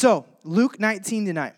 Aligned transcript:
So, 0.00 0.24
Luke 0.44 0.80
19 0.80 1.26
tonight. 1.26 1.52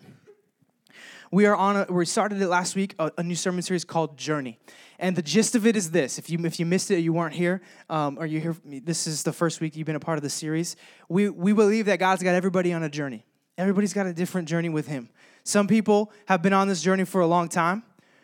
We 1.31 1.45
are 1.45 1.55
on 1.55 1.77
a, 1.77 1.85
we 1.89 2.05
started 2.05 2.41
it 2.41 2.49
last 2.49 2.75
week, 2.75 2.93
a, 2.99 3.09
a, 3.17 3.23
new 3.23 3.35
sermon 3.35 3.61
series 3.61 3.85
called 3.85 4.17
Journey. 4.17 4.59
And 4.99 5.15
the 5.15 5.21
gist 5.21 5.55
of 5.55 5.65
it 5.65 5.77
is 5.77 5.91
this 5.91 6.19
if 6.19 6.29
you, 6.29 6.37
if 6.45 6.59
you 6.59 6.65
missed 6.65 6.91
it, 6.91 6.99
you 6.99 7.13
weren't 7.13 7.35
here, 7.35 7.61
um, 7.89 8.17
or 8.19 8.25
you 8.25 8.41
here, 8.41 8.57
this 8.65 9.07
is 9.07 9.23
the 9.23 9.31
first 9.31 9.61
week 9.61 9.77
you've 9.77 9.85
been 9.85 9.95
a 9.95 9.99
part 10.01 10.17
of 10.17 10.23
the 10.23 10.29
series. 10.29 10.75
We, 11.07 11.29
we 11.29 11.53
believe 11.53 11.85
that 11.85 11.99
God's 11.99 12.21
got 12.21 12.35
everybody 12.35 12.73
on 12.73 12.83
a 12.83 12.89
journey. 12.89 13.23
Everybody's 13.57 13.93
got 13.93 14.07
a 14.07 14.13
different 14.13 14.49
journey 14.49 14.67
with 14.67 14.87
Him. 14.87 15.07
Some 15.45 15.65
people 15.65 16.11
have 16.25 16.41
been 16.41 16.51
on 16.51 16.67
this 16.67 16.81
journey 16.81 17.05
for 17.05 17.21
a 17.21 17.27
long 17.27 17.47
time. 17.47 17.83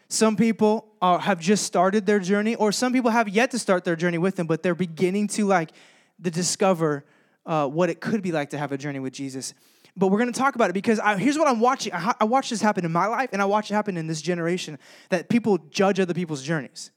Some 0.09 0.36
people 0.36 0.89
are, 1.01 1.20
have 1.20 1.39
just 1.39 1.63
started 1.63 2.05
their 2.05 2.20
journey, 2.20 2.55
or 2.55 2.73
some 2.73 2.91
people 2.91 3.11
have 3.11 3.29
yet 3.29 3.51
to 3.51 3.57
start 3.57 3.86
their 3.86 3.95
journey 3.95 4.17
with 4.17 4.38
Him, 4.38 4.47
but 4.47 4.63
they're 4.63 4.75
beginning 4.75 5.29
to 5.29 5.45
like 5.45 5.71
to 6.21 6.29
discover 6.29 7.05
uh, 7.45 7.67
what 7.67 7.89
it 7.89 8.01
could 8.01 8.21
be 8.21 8.33
like 8.33 8.49
to 8.49 8.57
have 8.57 8.73
a 8.73 8.77
journey 8.77 8.99
with 8.99 9.13
Jesus. 9.13 9.54
But 10.00 10.07
we're 10.07 10.18
going 10.18 10.31
to 10.31 10.39
talk 10.39 10.55
about 10.55 10.70
it 10.70 10.73
because 10.73 10.97
I, 10.97 11.18
here's 11.18 11.38
what 11.38 11.50
I'm 11.50 11.59
watching. 11.59 11.93
I, 11.93 12.13
I 12.21 12.23
watch 12.23 12.49
this 12.49 12.62
happen 12.62 12.85
in 12.85 12.91
my 12.91 13.05
life, 13.05 13.30
and 13.34 13.41
I 13.41 13.45
watch 13.45 13.70
it 13.70 13.73
happen 13.73 13.98
in 13.98 14.08
this 14.08 14.22
generation 14.22 14.80
that 15.09 15.27
people 15.27 15.58
judge 15.70 15.99
other 15.99 16.13
people's 16.13 16.41
journeys, 16.41 16.91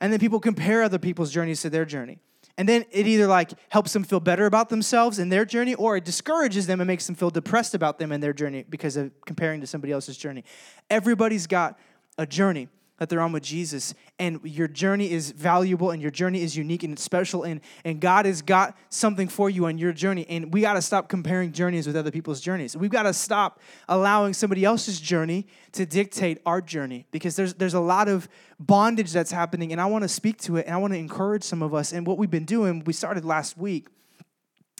and 0.00 0.12
then 0.12 0.20
people 0.20 0.38
compare 0.38 0.82
other 0.84 0.98
people's 0.98 1.32
journeys 1.32 1.60
to 1.62 1.70
their 1.70 1.84
journey. 1.84 2.20
And 2.56 2.68
then 2.68 2.84
it 2.92 3.08
either 3.08 3.26
like 3.26 3.50
helps 3.70 3.92
them 3.92 4.04
feel 4.04 4.20
better 4.20 4.46
about 4.46 4.68
themselves 4.68 5.18
and 5.18 5.32
their 5.32 5.44
journey, 5.44 5.74
or 5.74 5.96
it 5.96 6.04
discourages 6.04 6.68
them 6.68 6.80
and 6.80 6.86
makes 6.86 7.06
them 7.06 7.16
feel 7.16 7.30
depressed 7.30 7.74
about 7.74 7.98
them 7.98 8.12
and 8.12 8.22
their 8.22 8.32
journey 8.32 8.64
because 8.68 8.96
of 8.96 9.10
comparing 9.26 9.60
to 9.60 9.66
somebody 9.66 9.92
else's 9.92 10.16
journey. 10.16 10.44
Everybody's 10.88 11.48
got 11.48 11.76
a 12.16 12.26
journey 12.26 12.68
that 12.98 13.08
they're 13.08 13.20
on 13.20 13.32
with 13.32 13.42
Jesus. 13.42 13.92
And 14.18 14.40
your 14.44 14.68
journey 14.68 15.10
is 15.10 15.32
valuable 15.32 15.90
and 15.90 16.00
your 16.00 16.12
journey 16.12 16.42
is 16.42 16.56
unique 16.56 16.84
and 16.84 16.92
it's 16.92 17.02
special. 17.02 17.42
And, 17.42 17.60
and 17.84 18.00
God 18.00 18.24
has 18.24 18.40
got 18.40 18.76
something 18.88 19.26
for 19.26 19.50
you 19.50 19.66
on 19.66 19.78
your 19.78 19.92
journey. 19.92 20.24
And 20.28 20.54
we 20.54 20.60
got 20.60 20.74
to 20.74 20.82
stop 20.82 21.08
comparing 21.08 21.52
journeys 21.52 21.86
with 21.86 21.96
other 21.96 22.12
people's 22.12 22.40
journeys. 22.40 22.76
We've 22.76 22.90
got 22.90 23.02
to 23.02 23.12
stop 23.12 23.60
allowing 23.88 24.32
somebody 24.32 24.64
else's 24.64 25.00
journey 25.00 25.46
to 25.72 25.84
dictate 25.84 26.38
our 26.46 26.60
journey 26.60 27.06
because 27.10 27.34
there's, 27.34 27.54
there's 27.54 27.74
a 27.74 27.80
lot 27.80 28.08
of 28.08 28.28
bondage 28.60 29.12
that's 29.12 29.32
happening. 29.32 29.72
And 29.72 29.80
I 29.80 29.86
want 29.86 30.02
to 30.02 30.08
speak 30.08 30.40
to 30.42 30.56
it 30.56 30.66
and 30.66 30.74
I 30.74 30.78
want 30.78 30.92
to 30.92 30.98
encourage 30.98 31.42
some 31.42 31.62
of 31.62 31.74
us. 31.74 31.92
And 31.92 32.06
what 32.06 32.16
we've 32.16 32.30
been 32.30 32.44
doing, 32.44 32.84
we 32.84 32.92
started 32.92 33.24
last 33.24 33.58
week, 33.58 33.88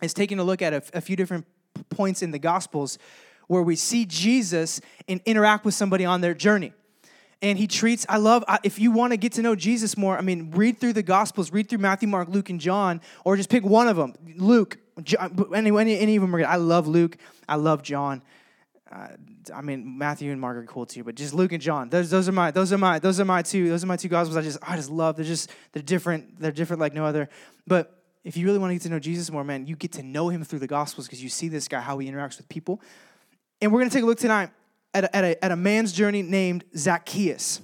is 0.03 0.15
taking 0.15 0.39
a 0.39 0.45
look 0.45 0.63
at 0.63 0.73
a, 0.73 0.83
a 0.95 1.01
few 1.01 1.17
different 1.17 1.47
points 1.89 2.23
in 2.23 2.31
the 2.31 2.39
Gospels 2.39 2.97
where 3.49 3.63
we 3.63 3.75
see 3.75 4.07
Jesus 4.07 4.81
and 5.09 5.21
interact 5.27 5.65
with 5.65 5.75
somebody 5.75 6.05
on 6.05 6.21
their 6.21 6.35
journey 6.35 6.73
and 7.45 7.59
he 7.59 7.67
treats 7.67 8.05
i 8.09 8.17
love 8.17 8.43
if 8.63 8.79
you 8.79 8.91
want 8.91 9.13
to 9.13 9.17
get 9.17 9.33
to 9.33 9.43
know 9.43 9.55
jesus 9.55 9.97
more 9.97 10.17
i 10.17 10.21
mean 10.21 10.51
read 10.53 10.79
through 10.79 10.93
the 10.93 11.03
gospels 11.03 11.53
read 11.53 11.69
through 11.69 11.79
matthew 11.79 12.09
mark 12.09 12.29
luke 12.29 12.51
and 12.51 12.61
john 12.61 13.01
or 13.25 13.37
just 13.37 13.51
pick 13.51 13.65
one 13.65 13.87
of 13.87 13.97
them 13.97 14.15
luke 14.37 14.79
any, 15.55 15.77
any, 15.77 15.99
any 15.99 16.17
of 16.17 16.23
them 16.23 16.35
are 16.35 16.39
good. 16.39 16.47
I 16.47 16.57
love 16.57 16.87
luke. 16.87 17.17
I 17.49 17.57
love 17.57 17.83
john. 17.83 18.23
Uh, 18.91 19.09
i 19.55 19.61
mean 19.61 19.99
matthew 19.99 20.31
and 20.31 20.41
mark 20.41 20.57
are 20.57 20.65
cool 20.65 20.87
too 20.87 21.03
but 21.03 21.15
just 21.15 21.35
luke 21.35 21.53
and 21.53 21.63
john. 21.63 21.89
Those, 21.89 22.11
those 22.11 22.29
are 22.29 22.33
my 22.33 22.51
those 22.51 22.73
are 22.73 22.79
my 22.79 22.99
those 22.99 23.21
are 23.21 23.25
my 23.25 23.43
two 23.43 23.69
those 23.69 23.83
are 23.83 23.87
my 23.87 23.97
two 23.97 24.09
gospels 24.09 24.37
i 24.37 24.43
just 24.43 24.59
i 24.63 24.77
just 24.77 24.91
love. 24.91 25.17
They're 25.17 25.25
just 25.25 25.51
they're 25.73 25.83
different 25.83 26.41
they're 26.41 26.53
different 26.53 26.81
like 26.81 26.95
no 26.95 27.05
other. 27.05 27.29
But 27.67 28.03
if 28.25 28.37
you 28.37 28.47
really 28.47 28.59
want 28.59 28.71
to 28.71 28.75
get 28.75 28.83
to 28.83 28.89
know 28.89 28.99
jesus 28.99 29.31
more 29.31 29.45
man 29.45 29.67
you 29.67 29.77
get 29.77 29.93
to 29.93 30.03
know 30.03 30.29
him 30.29 30.45
through 30.45 30.61
the 30.61 30.67
gospels 30.67 31.07
because 31.07 31.23
you 31.23 31.29
see 31.29 31.49
this 31.49 31.69
guy 31.69 31.81
how 31.81 31.99
he 31.99 32.11
interacts 32.11 32.37
with 32.37 32.49
people. 32.49 32.81
And 33.61 33.73
we're 33.73 33.81
going 33.81 33.91
to 33.91 33.95
take 33.95 34.03
a 34.03 34.07
look 34.07 34.19
tonight 34.19 34.51
at 34.95 35.05
a, 35.05 35.17
at, 35.17 35.25
a, 35.25 35.45
at 35.45 35.53
a 35.53 35.57
man's 35.57 35.93
journey 35.93 36.23
named 36.23 36.65
Zacchaeus. 36.77 37.61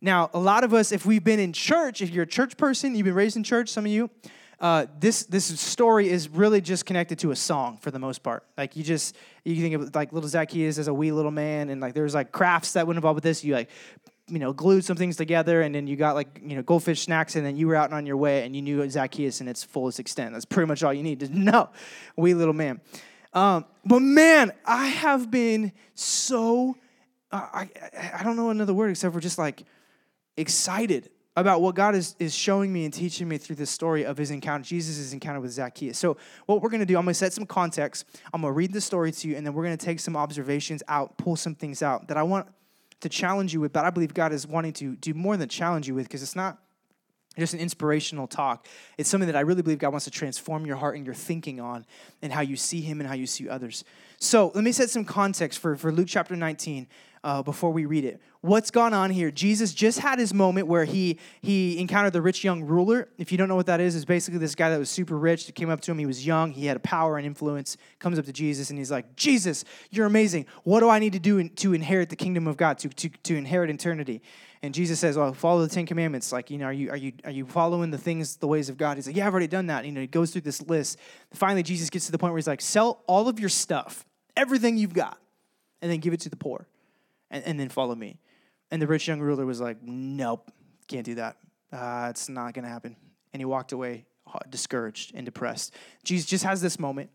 Now, 0.00 0.30
a 0.34 0.38
lot 0.38 0.64
of 0.64 0.74
us, 0.74 0.90
if 0.90 1.06
we've 1.06 1.22
been 1.22 1.38
in 1.38 1.52
church, 1.52 2.02
if 2.02 2.10
you're 2.10 2.24
a 2.24 2.26
church 2.26 2.56
person, 2.56 2.94
you've 2.96 3.04
been 3.04 3.14
raised 3.14 3.36
in 3.36 3.44
church, 3.44 3.68
some 3.68 3.84
of 3.84 3.92
you, 3.92 4.10
uh, 4.58 4.86
this 5.00 5.24
this 5.24 5.60
story 5.60 6.08
is 6.08 6.28
really 6.28 6.60
just 6.60 6.86
connected 6.86 7.18
to 7.18 7.32
a 7.32 7.36
song 7.36 7.78
for 7.78 7.90
the 7.90 7.98
most 7.98 8.22
part. 8.22 8.44
Like 8.56 8.76
you 8.76 8.84
just 8.84 9.16
you 9.44 9.56
think 9.56 9.74
of 9.74 9.94
like 9.94 10.12
little 10.12 10.28
Zacchaeus 10.28 10.78
as 10.78 10.86
a 10.86 10.94
wee 10.94 11.10
little 11.10 11.32
man, 11.32 11.68
and 11.68 11.80
like 11.80 11.94
there's 11.94 12.14
like 12.14 12.30
crafts 12.30 12.74
that 12.74 12.86
went 12.86 12.96
involved 12.96 13.16
with 13.16 13.24
this. 13.24 13.42
You 13.42 13.54
like 13.54 13.70
you 14.28 14.38
know 14.38 14.52
glued 14.52 14.84
some 14.84 14.96
things 14.96 15.16
together, 15.16 15.62
and 15.62 15.74
then 15.74 15.88
you 15.88 15.96
got 15.96 16.14
like 16.14 16.40
you 16.40 16.54
know 16.54 16.62
goldfish 16.62 17.00
snacks, 17.00 17.34
and 17.34 17.44
then 17.44 17.56
you 17.56 17.66
were 17.66 17.74
out 17.74 17.92
on 17.92 18.06
your 18.06 18.16
way, 18.16 18.46
and 18.46 18.54
you 18.54 18.62
knew 18.62 18.88
Zacchaeus 18.88 19.40
in 19.40 19.48
its 19.48 19.64
fullest 19.64 19.98
extent. 19.98 20.32
That's 20.32 20.44
pretty 20.44 20.68
much 20.68 20.84
all 20.84 20.94
you 20.94 21.02
need 21.02 21.18
to 21.20 21.28
know, 21.36 21.68
wee 22.16 22.34
little 22.34 22.54
man. 22.54 22.80
Um, 23.32 23.64
but 23.84 24.00
man, 24.00 24.52
I 24.64 24.86
have 24.86 25.30
been 25.30 25.72
so, 25.94 26.76
uh, 27.30 27.48
I, 27.52 27.70
I 28.14 28.22
don't 28.22 28.36
know 28.36 28.50
another 28.50 28.74
word 28.74 28.90
except 28.90 29.14
for 29.14 29.20
just 29.20 29.38
like 29.38 29.64
excited 30.36 31.10
about 31.34 31.62
what 31.62 31.74
God 31.74 31.94
is, 31.94 32.14
is 32.18 32.34
showing 32.34 32.72
me 32.72 32.84
and 32.84 32.92
teaching 32.92 33.26
me 33.26 33.38
through 33.38 33.56
this 33.56 33.70
story 33.70 34.04
of 34.04 34.18
his 34.18 34.30
encounter, 34.30 34.64
Jesus' 34.64 35.12
encounter 35.14 35.40
with 35.40 35.52
Zacchaeus. 35.52 35.98
So, 35.98 36.18
what 36.44 36.60
we're 36.60 36.68
going 36.68 36.80
to 36.80 36.86
do, 36.86 36.98
I'm 36.98 37.04
going 37.04 37.12
to 37.12 37.18
set 37.18 37.32
some 37.32 37.46
context. 37.46 38.04
I'm 38.34 38.42
going 38.42 38.52
to 38.52 38.56
read 38.56 38.72
the 38.72 38.82
story 38.82 39.12
to 39.12 39.28
you, 39.28 39.36
and 39.36 39.46
then 39.46 39.54
we're 39.54 39.64
going 39.64 39.76
to 39.76 39.84
take 39.84 39.98
some 39.98 40.14
observations 40.14 40.82
out, 40.88 41.16
pull 41.16 41.36
some 41.36 41.54
things 41.54 41.82
out 41.82 42.08
that 42.08 42.18
I 42.18 42.22
want 42.22 42.48
to 43.00 43.08
challenge 43.08 43.54
you 43.54 43.60
with, 43.60 43.72
but 43.72 43.84
I 43.84 43.90
believe 43.90 44.14
God 44.14 44.32
is 44.32 44.46
wanting 44.46 44.74
to 44.74 44.94
do 44.96 45.14
more 45.14 45.36
than 45.36 45.48
challenge 45.48 45.88
you 45.88 45.94
with 45.94 46.04
because 46.04 46.22
it's 46.22 46.36
not 46.36 46.58
just 47.38 47.54
an 47.54 47.60
inspirational 47.60 48.26
talk. 48.26 48.66
It's 48.98 49.08
something 49.08 49.26
that 49.26 49.36
I 49.36 49.40
really 49.40 49.62
believe 49.62 49.78
God 49.78 49.90
wants 49.90 50.04
to 50.04 50.10
transform 50.10 50.66
your 50.66 50.76
heart 50.76 50.96
and 50.96 51.06
your 51.06 51.14
thinking 51.14 51.60
on 51.60 51.86
and 52.20 52.32
how 52.32 52.42
you 52.42 52.56
see 52.56 52.80
Him 52.80 53.00
and 53.00 53.08
how 53.08 53.14
you 53.14 53.26
see 53.26 53.48
others. 53.48 53.84
So 54.18 54.52
let 54.54 54.64
me 54.64 54.72
set 54.72 54.90
some 54.90 55.04
context 55.04 55.58
for, 55.58 55.76
for 55.76 55.90
Luke 55.90 56.08
chapter 56.08 56.36
19 56.36 56.86
uh, 57.24 57.42
before 57.42 57.70
we 57.70 57.84
read 57.84 58.04
it. 58.04 58.20
What's 58.40 58.72
gone 58.72 58.92
on 58.92 59.10
here? 59.10 59.30
Jesus 59.30 59.72
just 59.72 60.00
had 60.00 60.18
his 60.18 60.34
moment 60.34 60.66
where 60.66 60.84
he 60.84 61.18
he 61.40 61.78
encountered 61.78 62.12
the 62.12 62.22
rich 62.22 62.42
young 62.42 62.64
ruler. 62.64 63.08
If 63.16 63.30
you 63.30 63.38
don't 63.38 63.48
know 63.48 63.54
what 63.54 63.66
that 63.66 63.80
is, 63.80 63.94
is 63.94 64.04
basically 64.04 64.40
this 64.40 64.56
guy 64.56 64.70
that 64.70 64.78
was 64.78 64.90
super 64.90 65.16
rich 65.16 65.46
that 65.46 65.54
came 65.54 65.70
up 65.70 65.80
to 65.82 65.92
him. 65.92 65.98
He 65.98 66.06
was 66.06 66.26
young, 66.26 66.50
he 66.50 66.66
had 66.66 66.76
a 66.76 66.80
power 66.80 67.16
and 67.16 67.26
influence. 67.26 67.76
Comes 68.00 68.18
up 68.18 68.24
to 68.24 68.32
Jesus 68.32 68.70
and 68.70 68.78
he's 68.78 68.90
like, 68.90 69.14
"Jesus, 69.14 69.64
you're 69.90 70.06
amazing. 70.06 70.46
What 70.64 70.80
do 70.80 70.88
I 70.88 70.98
need 70.98 71.12
to 71.12 71.20
do 71.20 71.48
to 71.48 71.72
inherit 71.72 72.08
the 72.08 72.16
kingdom 72.16 72.48
of 72.48 72.56
God, 72.56 72.78
to 72.78 72.88
to, 72.88 73.08
to 73.08 73.36
inherit 73.36 73.70
eternity?" 73.70 74.22
And 74.64 74.74
Jesus 74.74 74.98
says, 74.98 75.16
"Well, 75.16 75.32
follow 75.32 75.62
the 75.62 75.72
Ten 75.72 75.86
Commandments. 75.86 76.32
Like, 76.32 76.50
you 76.50 76.58
know, 76.58 76.66
are 76.66 76.72
you 76.72 76.90
are 76.90 76.96
you 76.96 77.12
are 77.24 77.30
you 77.30 77.46
following 77.46 77.92
the 77.92 77.98
things, 77.98 78.36
the 78.36 78.48
ways 78.48 78.68
of 78.68 78.76
God?" 78.76 78.96
He's 78.96 79.06
like, 79.06 79.14
"Yeah, 79.14 79.28
I've 79.28 79.32
already 79.32 79.46
done 79.46 79.66
that." 79.66 79.84
You 79.84 79.92
know, 79.92 80.00
he 80.00 80.08
goes 80.08 80.32
through 80.32 80.40
this 80.40 80.60
list. 80.62 80.98
Finally, 81.32 81.62
Jesus 81.62 81.90
gets 81.90 82.06
to 82.06 82.12
the 82.12 82.18
point 82.18 82.32
where 82.32 82.38
he's 82.38 82.48
like, 82.48 82.60
"Sell 82.60 83.04
all 83.06 83.28
of 83.28 83.38
your 83.38 83.48
stuff, 83.48 84.04
everything 84.36 84.76
you've 84.78 84.94
got, 84.94 85.18
and 85.80 85.90
then 85.90 86.00
give 86.00 86.12
it 86.12 86.20
to 86.20 86.28
the 86.28 86.36
poor." 86.36 86.66
And, 87.32 87.42
and 87.44 87.58
then 87.58 87.68
follow 87.68 87.96
me. 87.96 88.20
And 88.70 88.80
the 88.80 88.86
rich 88.86 89.08
young 89.08 89.20
ruler 89.20 89.44
was 89.44 89.60
like, 89.60 89.82
nope, 89.82 90.52
can't 90.86 91.04
do 91.04 91.16
that. 91.16 91.36
Uh, 91.72 92.06
it's 92.10 92.28
not 92.28 92.54
going 92.54 92.64
to 92.64 92.70
happen. 92.70 92.96
And 93.32 93.40
he 93.40 93.44
walked 93.44 93.72
away 93.72 94.06
discouraged 94.48 95.12
and 95.14 95.24
depressed. 95.24 95.74
Jesus 96.04 96.28
just 96.28 96.44
has 96.44 96.60
this 96.60 96.78
moment. 96.78 97.10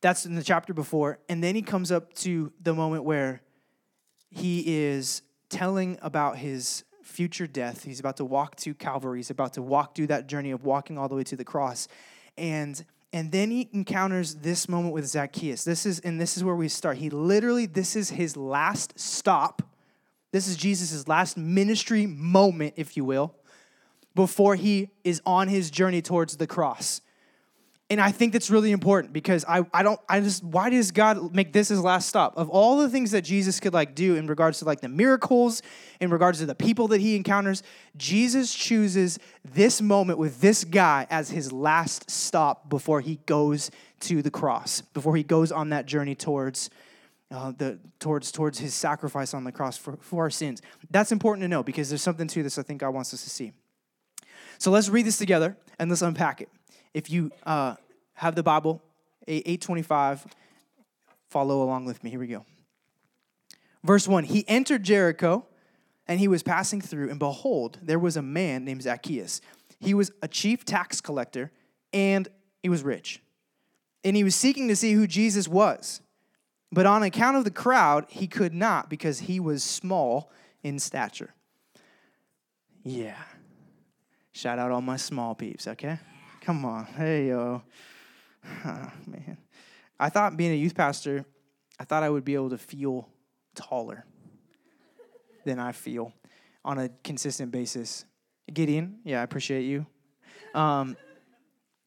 That's 0.00 0.26
in 0.26 0.34
the 0.34 0.44
chapter 0.44 0.74
before. 0.74 1.18
And 1.28 1.42
then 1.42 1.54
he 1.54 1.62
comes 1.62 1.90
up 1.90 2.12
to 2.14 2.52
the 2.62 2.74
moment 2.74 3.04
where 3.04 3.40
he 4.30 4.62
is 4.66 5.22
telling 5.48 5.98
about 6.02 6.38
his 6.38 6.84
future 7.02 7.46
death. 7.46 7.84
He's 7.84 8.00
about 8.00 8.16
to 8.18 8.24
walk 8.24 8.56
to 8.56 8.74
Calvary. 8.74 9.18
He's 9.18 9.30
about 9.30 9.54
to 9.54 9.62
walk 9.62 9.94
through 9.94 10.08
that 10.08 10.26
journey 10.26 10.50
of 10.50 10.64
walking 10.64 10.98
all 10.98 11.08
the 11.08 11.14
way 11.14 11.24
to 11.24 11.36
the 11.36 11.44
cross. 11.44 11.88
And 12.36 12.84
and 13.12 13.32
then 13.32 13.50
he 13.50 13.68
encounters 13.72 14.36
this 14.36 14.68
moment 14.68 14.92
with 14.92 15.06
Zacchaeus. 15.06 15.64
This 15.64 15.86
is, 15.86 16.00
and 16.00 16.20
this 16.20 16.36
is 16.36 16.44
where 16.44 16.54
we 16.54 16.68
start. 16.68 16.98
He 16.98 17.10
literally, 17.10 17.66
this 17.66 17.96
is 17.96 18.10
his 18.10 18.36
last 18.36 18.98
stop. 18.98 19.62
This 20.32 20.48
is 20.48 20.56
Jesus' 20.56 21.08
last 21.08 21.36
ministry 21.36 22.06
moment, 22.06 22.74
if 22.76 22.96
you 22.96 23.04
will, 23.04 23.34
before 24.14 24.54
he 24.56 24.90
is 25.04 25.22
on 25.24 25.48
his 25.48 25.70
journey 25.70 26.02
towards 26.02 26.36
the 26.36 26.46
cross. 26.46 27.00
And 27.88 28.00
I 28.00 28.10
think 28.10 28.32
that's 28.32 28.50
really 28.50 28.72
important 28.72 29.12
because 29.12 29.44
I, 29.46 29.64
I 29.72 29.84
don't, 29.84 30.00
I 30.08 30.18
just, 30.20 30.42
why 30.42 30.70
does 30.70 30.90
God 30.90 31.32
make 31.32 31.52
this 31.52 31.68
his 31.68 31.80
last 31.80 32.08
stop? 32.08 32.36
Of 32.36 32.50
all 32.50 32.78
the 32.78 32.88
things 32.88 33.12
that 33.12 33.22
Jesus 33.22 33.60
could 33.60 33.72
like 33.72 33.94
do 33.94 34.16
in 34.16 34.26
regards 34.26 34.58
to 34.58 34.64
like 34.64 34.80
the 34.80 34.88
miracles, 34.88 35.62
in 36.00 36.10
regards 36.10 36.40
to 36.40 36.46
the 36.46 36.54
people 36.56 36.88
that 36.88 37.00
he 37.00 37.14
encounters, 37.14 37.62
Jesus 37.96 38.52
chooses 38.52 39.20
this 39.44 39.80
moment 39.80 40.18
with 40.18 40.40
this 40.40 40.64
guy 40.64 41.06
as 41.10 41.30
his 41.30 41.52
last 41.52 42.10
stop 42.10 42.68
before 42.68 43.00
he 43.00 43.20
goes 43.26 43.70
to 44.00 44.20
the 44.20 44.32
cross, 44.32 44.80
before 44.80 45.14
he 45.14 45.22
goes 45.22 45.52
on 45.52 45.68
that 45.68 45.86
journey 45.86 46.16
towards 46.16 46.70
uh, 47.30 47.52
the 47.56 47.78
towards 47.98 48.30
towards 48.30 48.58
his 48.58 48.72
sacrifice 48.72 49.34
on 49.34 49.42
the 49.42 49.50
cross 49.50 49.76
for, 49.76 49.96
for 49.96 50.22
our 50.22 50.30
sins. 50.30 50.62
That's 50.90 51.10
important 51.10 51.42
to 51.42 51.48
know 51.48 51.62
because 51.62 51.88
there's 51.88 52.02
something 52.02 52.28
to 52.28 52.42
this 52.42 52.56
I 52.58 52.62
think 52.62 52.80
God 52.80 52.90
wants 52.90 53.12
us 53.14 53.22
to 53.24 53.30
see. 53.30 53.52
So 54.58 54.70
let's 54.70 54.88
read 54.88 55.06
this 55.06 55.18
together 55.18 55.56
and 55.78 55.90
let's 55.90 56.02
unpack 56.02 56.40
it. 56.40 56.48
If 56.94 57.10
you 57.10 57.30
uh, 57.44 57.76
have 58.14 58.34
the 58.34 58.42
Bible, 58.42 58.82
825, 59.28 60.26
follow 61.28 61.62
along 61.62 61.84
with 61.84 62.02
me. 62.02 62.10
Here 62.10 62.20
we 62.20 62.26
go. 62.26 62.44
Verse 63.84 64.08
1 64.08 64.24
He 64.24 64.44
entered 64.48 64.82
Jericho, 64.82 65.46
and 66.08 66.20
he 66.20 66.28
was 66.28 66.42
passing 66.42 66.80
through, 66.80 67.10
and 67.10 67.18
behold, 67.18 67.78
there 67.82 67.98
was 67.98 68.16
a 68.16 68.22
man 68.22 68.64
named 68.64 68.82
Zacchaeus. 68.82 69.40
He 69.78 69.94
was 69.94 70.10
a 70.22 70.28
chief 70.28 70.64
tax 70.64 71.00
collector, 71.00 71.52
and 71.92 72.28
he 72.62 72.68
was 72.68 72.82
rich. 72.82 73.22
And 74.04 74.16
he 74.16 74.24
was 74.24 74.34
seeking 74.34 74.68
to 74.68 74.76
see 74.76 74.92
who 74.92 75.06
Jesus 75.06 75.48
was. 75.48 76.00
But 76.72 76.86
on 76.86 77.02
account 77.02 77.36
of 77.36 77.44
the 77.44 77.50
crowd, 77.50 78.06
he 78.08 78.26
could 78.26 78.54
not 78.54 78.90
because 78.90 79.20
he 79.20 79.40
was 79.40 79.62
small 79.62 80.30
in 80.62 80.78
stature. 80.78 81.34
Yeah. 82.84 83.22
Shout 84.32 84.58
out 84.58 84.70
all 84.70 84.80
my 84.80 84.96
small 84.96 85.34
peeps, 85.34 85.66
okay? 85.66 85.98
Come 86.46 86.64
on. 86.64 86.84
Hey, 86.84 87.26
yo. 87.26 87.60
Oh, 88.64 88.92
man. 89.04 89.36
I 89.98 90.08
thought 90.10 90.36
being 90.36 90.52
a 90.52 90.54
youth 90.54 90.76
pastor 90.76 91.24
I 91.80 91.82
thought 91.82 92.04
I 92.04 92.08
would 92.08 92.24
be 92.24 92.36
able 92.36 92.50
to 92.50 92.56
feel 92.56 93.08
taller 93.56 94.04
than 95.44 95.58
I 95.58 95.72
feel 95.72 96.12
on 96.64 96.78
a 96.78 96.88
consistent 97.02 97.50
basis. 97.50 98.04
Gideon, 98.54 99.00
yeah, 99.02 99.22
I 99.22 99.24
appreciate 99.24 99.62
you. 99.62 99.86
Um, 100.54 100.96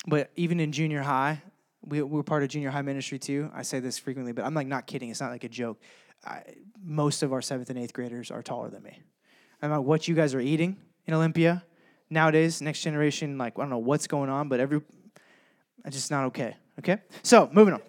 but 0.06 0.30
even 0.36 0.60
in 0.60 0.74
junior 0.74 1.04
high, 1.04 1.42
we, 1.82 2.02
we're 2.02 2.22
part 2.22 2.44
of 2.44 2.50
junior 2.50 2.70
high 2.70 2.82
ministry 2.82 3.18
too. 3.18 3.50
I 3.56 3.62
say 3.62 3.80
this 3.80 3.98
frequently, 3.98 4.34
but 4.34 4.44
I'm 4.44 4.54
like 4.54 4.68
not 4.68 4.88
kidding. 4.88 5.10
It's 5.10 5.22
not 5.22 5.32
like 5.32 5.46
a 5.46 5.50
joke. 5.50 5.82
I, 6.26 6.44
most 6.84 7.24
of 7.24 7.32
our 7.32 7.42
seventh 7.42 7.70
and 7.70 7.80
eighth 7.80 7.94
graders 7.94 8.30
are 8.30 8.44
taller 8.44 8.70
than 8.70 8.84
me. 8.84 9.02
I 9.62 9.68
don't 9.68 9.76
know 9.78 9.82
what 9.82 10.10
you 10.10 10.16
guys 10.16 10.36
are 10.36 10.42
eating 10.42 10.76
in 11.08 11.14
Olympia 11.14 11.64
nowadays. 12.10 12.62
Next 12.62 12.82
generation, 12.82 13.38
like 13.38 13.58
I 13.58 13.62
don't 13.62 13.70
know 13.70 13.78
what's 13.78 14.08
going 14.08 14.30
on, 14.30 14.50
but 14.50 14.60
every, 14.60 14.82
it's 15.86 15.96
just 15.96 16.12
not 16.12 16.26
okay. 16.26 16.56
Okay, 16.80 16.98
so 17.24 17.50
moving 17.52 17.74
on. 17.74 17.82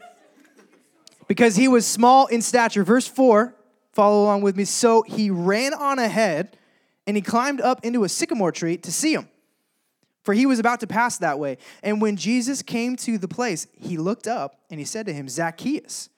Because 1.28 1.54
he 1.54 1.68
was 1.68 1.86
small 1.86 2.26
in 2.26 2.42
stature. 2.42 2.84
Verse 2.84 3.06
four. 3.06 3.54
Follow 3.92 4.22
along 4.22 4.42
with 4.42 4.56
me. 4.56 4.64
So 4.64 5.02
he 5.02 5.30
ran 5.30 5.74
on 5.74 5.98
ahead, 5.98 6.56
and 7.08 7.16
he 7.16 7.22
climbed 7.22 7.60
up 7.60 7.84
into 7.84 8.04
a 8.04 8.08
sycamore 8.08 8.52
tree 8.52 8.76
to 8.78 8.92
see 8.92 9.14
him 9.14 9.28
for 10.22 10.34
he 10.34 10.46
was 10.46 10.58
about 10.58 10.80
to 10.80 10.86
pass 10.86 11.18
that 11.18 11.38
way. 11.38 11.58
And 11.82 12.00
when 12.00 12.16
Jesus 12.16 12.62
came 12.62 12.96
to 12.96 13.18
the 13.18 13.28
place, 13.28 13.66
he 13.72 13.96
looked 13.96 14.26
up 14.26 14.60
and 14.70 14.78
he 14.78 14.86
said 14.86 15.06
to 15.06 15.12
him, 15.12 15.28
Zacchaeus, 15.28 16.08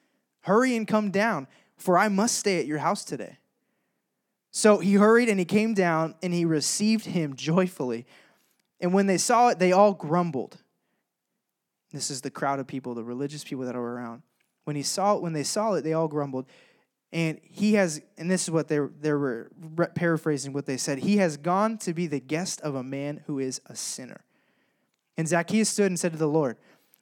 hurry 0.43 0.77
and 0.77 0.87
come 0.87 1.11
down, 1.11 1.47
for 1.77 1.97
I 1.97 2.09
must 2.09 2.39
stay 2.39 2.59
at 2.59 2.67
your 2.67 2.79
house 2.79 3.05
today. 3.05 3.39
So 4.53 4.79
he 4.79 4.95
hurried 4.95 5.31
and 5.31 5.39
he 5.39 5.47
came 5.47 5.73
down 5.73 6.15
and 6.23 6.33
he 6.33 6.45
received 6.45 7.07
him 7.07 7.35
joyfully. 7.35 8.07
And 8.81 8.93
when 8.93 9.07
they 9.07 9.19
saw 9.19 9.49
it, 9.49 9.59
they 9.59 9.73
all 9.73 9.95
grumbled. 9.95 10.59
This 11.91 12.11
is 12.11 12.21
the 12.21 12.31
crowd 12.31 12.61
of 12.61 12.67
people, 12.67 12.95
the 12.95 13.03
religious 13.03 13.43
people 13.43 13.65
that 13.65 13.75
are 13.75 13.81
around. 13.81 14.23
When 14.65 14.77
he 14.77 14.83
saw 14.83 15.17
it, 15.17 15.23
when 15.23 15.33
they 15.33 15.43
saw 15.43 15.73
it, 15.75 15.83
they 15.83 15.95
all 15.95 16.07
grumbled. 16.07 16.47
And 17.13 17.41
he 17.43 17.75
has, 17.75 18.01
and 18.17 18.31
this 18.31 18.45
is 18.45 18.51
what 18.51 18.69
they 18.69 18.79
they 19.01 19.13
were 19.13 19.51
paraphrasing 19.95 20.53
what 20.53 20.67
they 20.67 20.79
said. 20.79 20.99
He 20.99 21.19
has 21.19 21.37
gone 21.37 21.77
to 21.79 21.93
be 21.93 22.07
the 22.07 22.21
guest 22.21 22.61
of 22.63 22.75
a 22.75 22.83
man 22.83 23.23
who 23.27 23.39
is 23.39 23.61
a 23.67 23.77
sinner. 23.77 24.25
And 25.17 25.29
Zacchaeus 25.29 25.69
stood 25.69 25.87
and 25.87 26.01
said 26.01 26.13
to 26.13 26.19
the 26.19 26.27
Lord, 26.27 26.57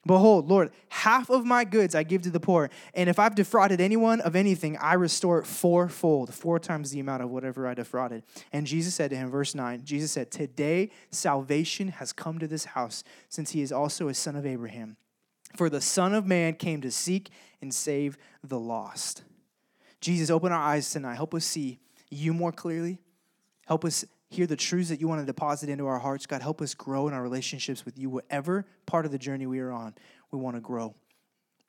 Behold, 0.06 0.48
Lord, 0.48 0.70
half 0.88 1.28
of 1.28 1.44
my 1.44 1.64
goods 1.64 1.94
I 1.94 2.04
give 2.04 2.22
to 2.22 2.30
the 2.30 2.40
poor, 2.40 2.70
and 2.94 3.10
if 3.10 3.18
I've 3.18 3.34
defrauded 3.34 3.82
anyone 3.82 4.20
of 4.22 4.34
anything, 4.34 4.78
I 4.78 4.94
restore 4.94 5.38
it 5.40 5.46
fourfold, 5.46 6.32
four 6.32 6.58
times 6.58 6.90
the 6.90 7.00
amount 7.00 7.22
of 7.22 7.30
whatever 7.30 7.66
I 7.66 7.74
defrauded. 7.74 8.22
And 8.50 8.66
Jesus 8.66 8.94
said 8.94 9.10
to 9.10 9.16
him, 9.16 9.30
verse 9.30 9.54
9, 9.54 9.84
Jesus 9.84 10.12
said, 10.12 10.30
Today 10.30 10.90
salvation 11.10 11.88
has 11.88 12.14
come 12.14 12.38
to 12.38 12.48
this 12.48 12.64
house, 12.64 13.04
since 13.28 13.50
he 13.50 13.60
is 13.60 13.72
also 13.72 14.08
a 14.08 14.14
son 14.14 14.36
of 14.36 14.46
Abraham. 14.46 14.96
For 15.56 15.68
the 15.68 15.80
Son 15.80 16.14
of 16.14 16.26
Man 16.26 16.54
came 16.54 16.80
to 16.80 16.90
seek 16.90 17.30
and 17.60 17.74
save 17.74 18.16
the 18.42 18.58
lost. 18.58 19.22
Jesus, 20.00 20.30
open 20.30 20.52
our 20.52 20.62
eyes 20.62 20.90
tonight. 20.90 21.16
Help 21.16 21.34
us 21.34 21.44
see 21.44 21.78
you 22.08 22.32
more 22.32 22.52
clearly. 22.52 22.98
Help 23.66 23.84
us 23.84 24.04
hear 24.30 24.46
the 24.46 24.56
truths 24.56 24.88
that 24.88 25.00
you 25.00 25.08
want 25.08 25.20
to 25.20 25.26
deposit 25.26 25.68
into 25.68 25.86
our 25.86 25.98
hearts. 25.98 26.24
God, 26.24 26.40
help 26.40 26.62
us 26.62 26.72
grow 26.72 27.08
in 27.08 27.14
our 27.14 27.22
relationships 27.22 27.84
with 27.84 27.98
you. 27.98 28.08
Whatever 28.08 28.64
part 28.86 29.04
of 29.04 29.10
the 29.10 29.18
journey 29.18 29.46
we 29.46 29.58
are 29.58 29.72
on, 29.72 29.94
we 30.30 30.38
want 30.38 30.56
to 30.56 30.60
grow. 30.60 30.94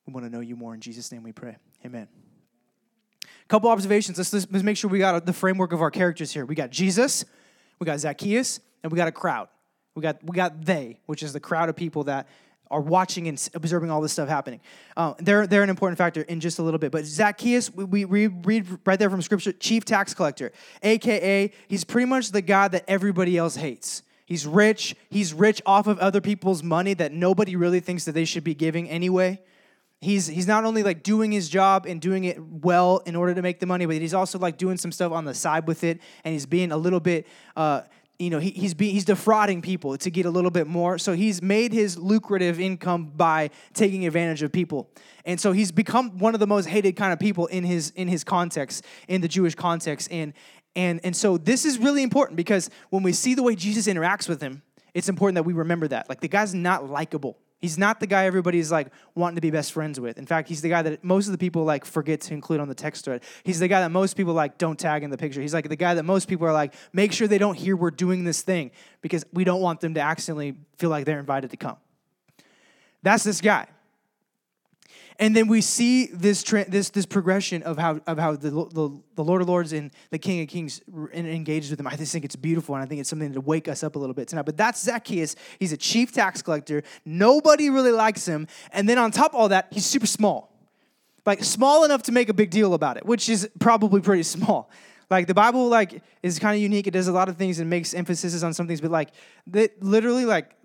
We 0.06 0.14
want 0.14 0.26
to 0.26 0.30
know 0.30 0.42
you 0.42 0.56
more. 0.56 0.74
In 0.74 0.80
Jesus' 0.80 1.12
name 1.12 1.24
we 1.24 1.32
pray. 1.32 1.58
Amen. 1.86 2.08
A 3.24 3.48
Couple 3.48 3.70
observations. 3.70 4.18
Let's, 4.18 4.32
let's, 4.34 4.64
make 4.64 4.78
sure 4.78 4.90
we 4.90 5.00
got 5.00 5.26
the 5.26 5.34
framework 5.34 5.74
of 5.74 5.82
our 5.82 5.92
characters 5.92 6.32
here. 6.32 6.46
We 6.46 6.56
got 6.56 6.70
Jesus, 6.70 7.26
we 7.80 7.86
got 7.86 8.00
Zacchaeus, 8.00 8.60
and 8.84 8.92
we 8.92 8.96
got 8.96 9.08
a 9.08 9.12
crowd. 9.12 9.48
We 9.96 10.02
got 10.02 10.24
we 10.24 10.36
got 10.36 10.64
they, 10.64 11.00
which 11.06 11.22
is 11.22 11.34
the 11.34 11.40
crowd 11.40 11.68
of 11.68 11.76
people 11.76 12.06
that 12.06 12.30
are 12.72 12.82
watching 12.82 13.28
and 13.28 13.50
observing 13.54 13.92
all 13.92 14.02
this 14.02 14.14
stuff 14.14 14.30
happening. 14.30 14.62
Uh, 14.98 15.14
they're, 15.20 15.46
they're 15.46 15.64
an 15.64 15.70
important 15.70 15.98
factor 15.98 16.22
in 16.22 16.40
just 16.40 16.58
a 16.58 16.64
little 16.64 16.80
bit. 16.80 16.92
But 16.92 17.06
Zacchaeus, 17.06 17.74
we, 17.74 18.06
we 18.06 18.28
read 18.28 18.80
right 18.86 18.98
there 18.98 19.10
from 19.10 19.22
Scripture, 19.22 19.52
chief 19.52 19.86
tax 19.86 20.14
collector, 20.14 20.52
AKA, 20.82 21.52
he's 21.68 21.84
pretty 21.84 22.08
much 22.08 22.32
the 22.32 22.42
guy 22.42 22.68
that 22.70 22.86
everybody 22.88 23.38
else 23.38 23.56
hates. 23.56 24.04
He's 24.26 24.48
rich. 24.48 24.96
He's 25.10 25.34
rich 25.34 25.62
off 25.66 25.88
of 25.88 26.00
other 26.00 26.22
people's 26.22 26.64
money 26.64 26.94
that 26.94 27.12
nobody 27.12 27.58
really 27.58 27.82
thinks 27.82 28.06
that 28.06 28.14
they 28.14 28.24
should 28.26 28.46
be 28.46 28.56
giving 28.56 28.90
anyway. 28.90 29.42
He's, 30.00 30.26
he's 30.26 30.48
not 30.48 30.64
only 30.66 30.82
like 30.82 31.04
doing 31.04 31.32
his 31.32 31.48
job 31.48 31.86
and 31.86 32.02
doing 32.02 32.24
it 32.24 32.42
well 32.42 33.04
in 33.06 33.16
order 33.16 33.36
to 33.36 33.42
make 33.42 33.60
the 33.60 33.68
money, 33.68 33.86
but 33.86 33.98
he's 33.98 34.16
also 34.16 34.40
like 34.40 34.58
doing 34.58 34.78
some 34.78 34.92
stuff 34.92 35.12
on 35.12 35.26
the 35.26 35.34
side 35.34 35.68
with 35.68 35.84
it. 35.84 36.00
And 36.24 36.34
he's 36.34 36.48
being 36.48 36.72
a 36.72 36.78
little 36.78 37.00
bit 37.00 37.28
uh, 37.56 37.82
you 38.22 38.30
know, 38.30 38.40
he, 38.40 38.52
he's, 38.52 38.76
be, 38.76 38.92
he's 38.92 39.06
defrauding 39.06 39.64
people 39.64 39.98
to 39.98 40.12
get 40.12 40.28
a 40.28 40.30
little 40.30 40.52
bit 40.52 40.68
more. 40.68 41.00
So 41.00 41.14
he's 41.14 41.42
made 41.42 41.74
his 41.74 41.98
lucrative 41.98 42.60
income 42.60 43.12
by 43.16 43.50
taking 43.74 44.06
advantage 44.06 44.44
of 44.44 44.52
people. 44.52 44.92
And 45.26 45.40
so 45.40 45.52
he's 45.52 45.72
become 45.72 46.20
one 46.20 46.36
of 46.36 46.40
the 46.40 46.46
most 46.46 46.68
hated 46.68 46.96
kind 46.96 47.12
of 47.12 47.20
people 47.20 47.48
in 47.48 47.64
his, 47.64 47.90
in 47.96 48.08
his 48.08 48.24
context, 48.24 48.86
in 49.08 49.22
the 49.22 49.28
Jewish 49.28 49.56
context. 49.56 50.08
And, 50.12 50.34
and, 50.76 51.00
and 51.04 51.16
so 51.16 51.38
this 51.38 51.66
is 51.66 51.80
really 51.80 52.04
important 52.04 52.38
because 52.38 52.70
when 52.92 53.02
we 53.02 53.12
see 53.12 53.34
the 53.34 53.44
way 53.44 53.56
Jesus 53.56 53.88
interacts 53.88 54.30
with 54.30 54.40
him, 54.40 54.62
it's 54.94 55.10
important 55.10 55.36
that 55.36 55.44
we 55.44 55.54
remember 55.54 55.88
that. 55.88 56.08
Like 56.08 56.22
the 56.22 56.28
guy's 56.28 56.54
not 56.54 56.88
likable. 56.88 57.38
He's 57.62 57.78
not 57.78 58.00
the 58.00 58.08
guy 58.08 58.26
everybody's 58.26 58.72
like 58.72 58.88
wanting 59.14 59.36
to 59.36 59.42
be 59.42 59.52
best 59.52 59.72
friends 59.72 60.00
with. 60.00 60.18
In 60.18 60.26
fact, 60.26 60.50
he's 60.50 60.62
the 60.62 60.70
guy 60.70 60.82
that 60.82 61.04
most 61.04 61.28
of 61.28 61.32
the 61.32 61.38
people 61.38 61.64
like 61.64 61.86
forget 61.86 62.20
to 62.22 62.34
include 62.34 62.60
on 62.60 62.68
the 62.68 62.76
text 62.76 63.06
thread. 63.06 63.22
He's 63.44 63.60
the 63.60 63.68
guy 63.68 63.82
that 63.82 63.92
most 63.92 64.18
people 64.18 64.34
like 64.34 64.58
don't 64.58 64.80
tag 64.80 65.04
in 65.04 65.12
the 65.12 65.18
picture. 65.18 65.42
He's 65.42 65.54
like 65.54 65.70
the 65.70 65.76
guy 65.76 65.94
that 65.94 66.04
most 66.04 66.28
people 66.28 66.48
are 66.48 66.54
like, 66.54 66.74
make 66.92 67.14
sure 67.14 67.28
they 67.28 67.38
don't 67.38 67.56
hear 67.56 67.76
we're 67.76 67.92
doing 67.92 68.24
this 68.24 68.42
thing 68.42 68.72
because 69.02 69.24
we 69.32 69.44
don't 69.44 69.62
want 69.62 69.80
them 69.80 69.94
to 69.94 70.00
accidentally 70.00 70.56
feel 70.78 70.90
like 70.90 71.06
they're 71.06 71.20
invited 71.20 71.52
to 71.52 71.58
come. 71.58 71.78
That's 73.04 73.24
this 73.24 73.42
guy. 73.42 73.68
And 75.20 75.36
then 75.36 75.48
we 75.48 75.62
see 75.62 76.08
this 76.08 76.44
this 76.44 76.90
this 76.90 77.06
progression 77.06 77.64
of 77.64 77.78
how 77.78 78.00
of 78.08 78.18
how 78.18 78.36
the, 78.36 78.50
the, 78.50 79.02
the 79.16 79.24
Lord 79.24 79.42
of 79.42 79.50
Lords 79.50 79.74
and 79.74 79.92
the 80.10 80.18
King 80.18 80.42
of 80.42 80.48
Kings 80.48 80.82
engages 81.14 81.70
with 81.70 81.80
him. 81.80 81.88
I 81.88 81.96
just 81.96 82.12
think 82.12 82.26
it's 82.26 82.36
beautiful, 82.36 82.76
and 82.76 82.84
I 82.84 82.88
think 82.88 83.02
it's 83.02 83.10
something 83.10 83.34
to 83.34 83.42
wake 83.42 83.68
us 83.68 83.84
up 83.84 83.96
a 83.96 84.00
little 84.00 84.14
bit 84.14 84.28
tonight. 84.28 84.44
But 84.44 84.58
that's 84.58 84.82
Zacchaeus. 84.84 85.36
He's 85.60 85.72
a 85.72 85.78
chief 85.78 86.12
tax 86.12 86.42
collector. 86.42 86.84
Nobody 87.06 87.70
really 87.70 87.92
likes 87.92 88.26
him, 88.26 88.48
and 88.72 88.88
then 88.88 88.98
on 88.98 89.12
top 89.12 89.34
of 89.34 89.40
all 89.40 89.50
that, 89.50 89.68
he's 89.72 89.86
super 89.86 90.08
small, 90.08 90.54
like 91.26 91.44
small 91.44 91.84
enough 91.84 92.04
to 92.04 92.12
make 92.12 92.30
a 92.30 92.34
big 92.34 92.50
deal 92.50 92.74
about 92.74 92.98
it, 92.98 93.06
which 93.06 93.30
is 93.30 93.50
probably 93.60 94.02
pretty 94.02 94.24
small. 94.24 94.70
Like 95.10 95.28
the 95.28 95.34
Bible, 95.34 95.68
like 95.68 96.02
is 96.24 96.40
kind 96.40 96.56
of 96.56 96.62
unique. 96.62 96.88
It 96.88 96.92
does 96.92 97.10
a 97.10 97.12
lot 97.12 97.28
of 97.28 97.38
things 97.38 97.60
and 97.60 97.70
makes 97.70 97.94
emphasis 97.94 98.42
on 98.44 98.54
some 98.54 98.68
things, 98.68 98.82
but 98.82 98.92
like 98.92 99.10
that 99.48 99.84
literally, 99.84 100.26
like 100.26 100.56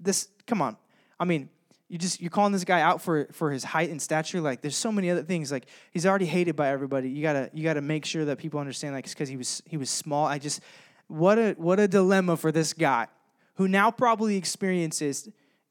this. 0.00 0.28
Come 0.46 0.62
on, 0.62 0.76
I 1.18 1.24
mean 1.24 1.48
you 1.88 1.98
just 1.98 2.20
you're 2.20 2.30
calling 2.30 2.52
this 2.52 2.64
guy 2.64 2.80
out 2.80 3.00
for 3.00 3.28
for 3.32 3.50
his 3.50 3.62
height 3.62 3.90
and 3.90 4.00
stature. 4.02 4.40
Like 4.40 4.60
there's 4.60 4.76
so 4.76 4.90
many 4.90 5.10
other 5.10 5.22
things. 5.22 5.52
Like 5.52 5.66
he's 5.92 6.04
already 6.04 6.26
hated 6.26 6.56
by 6.56 6.68
everybody. 6.68 7.08
You 7.08 7.22
gotta 7.22 7.50
you 7.52 7.62
gotta 7.62 7.80
make 7.80 8.04
sure 8.04 8.24
that 8.24 8.38
people 8.38 8.58
understand 8.58 8.94
like 8.94 9.04
it's 9.04 9.14
because 9.14 9.28
he 9.28 9.36
was 9.36 9.62
he 9.66 9.76
was 9.76 9.90
small. 9.90 10.26
I 10.26 10.38
just 10.38 10.60
what 11.06 11.38
a 11.38 11.54
what 11.58 11.78
a 11.78 11.86
dilemma 11.86 12.36
for 12.36 12.50
this 12.50 12.72
guy 12.72 13.06
who 13.54 13.68
now 13.68 13.90
probably 13.90 14.36
experiences 14.36 15.28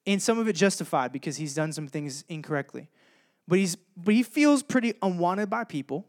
and 0.07 0.21
some 0.21 0.39
of 0.39 0.47
it 0.47 0.53
justified 0.53 1.11
because 1.11 1.35
he's 1.37 1.53
done 1.53 1.73
some 1.73 1.87
things 1.87 2.23
incorrectly. 2.29 2.87
But 3.47 3.59
he's 3.59 3.75
but 3.97 4.13
he 4.13 4.23
feels 4.23 4.63
pretty 4.63 4.93
unwanted 5.01 5.49
by 5.49 5.65
people 5.65 6.05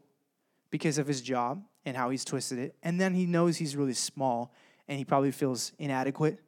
because 0.69 0.97
of 0.97 1.07
his 1.07 1.21
job 1.21 1.63
and 1.85 1.97
how 1.97 2.09
he's 2.09 2.23
twisted 2.23 2.59
it. 2.59 2.75
And 2.81 2.99
then 2.99 3.13
he 3.13 3.25
knows 3.25 3.57
he's 3.57 3.75
really 3.75 3.93
small 3.93 4.53
and 4.87 4.97
he 4.97 5.03
probably 5.03 5.31
feels 5.31 5.73
inadequate 5.77 6.39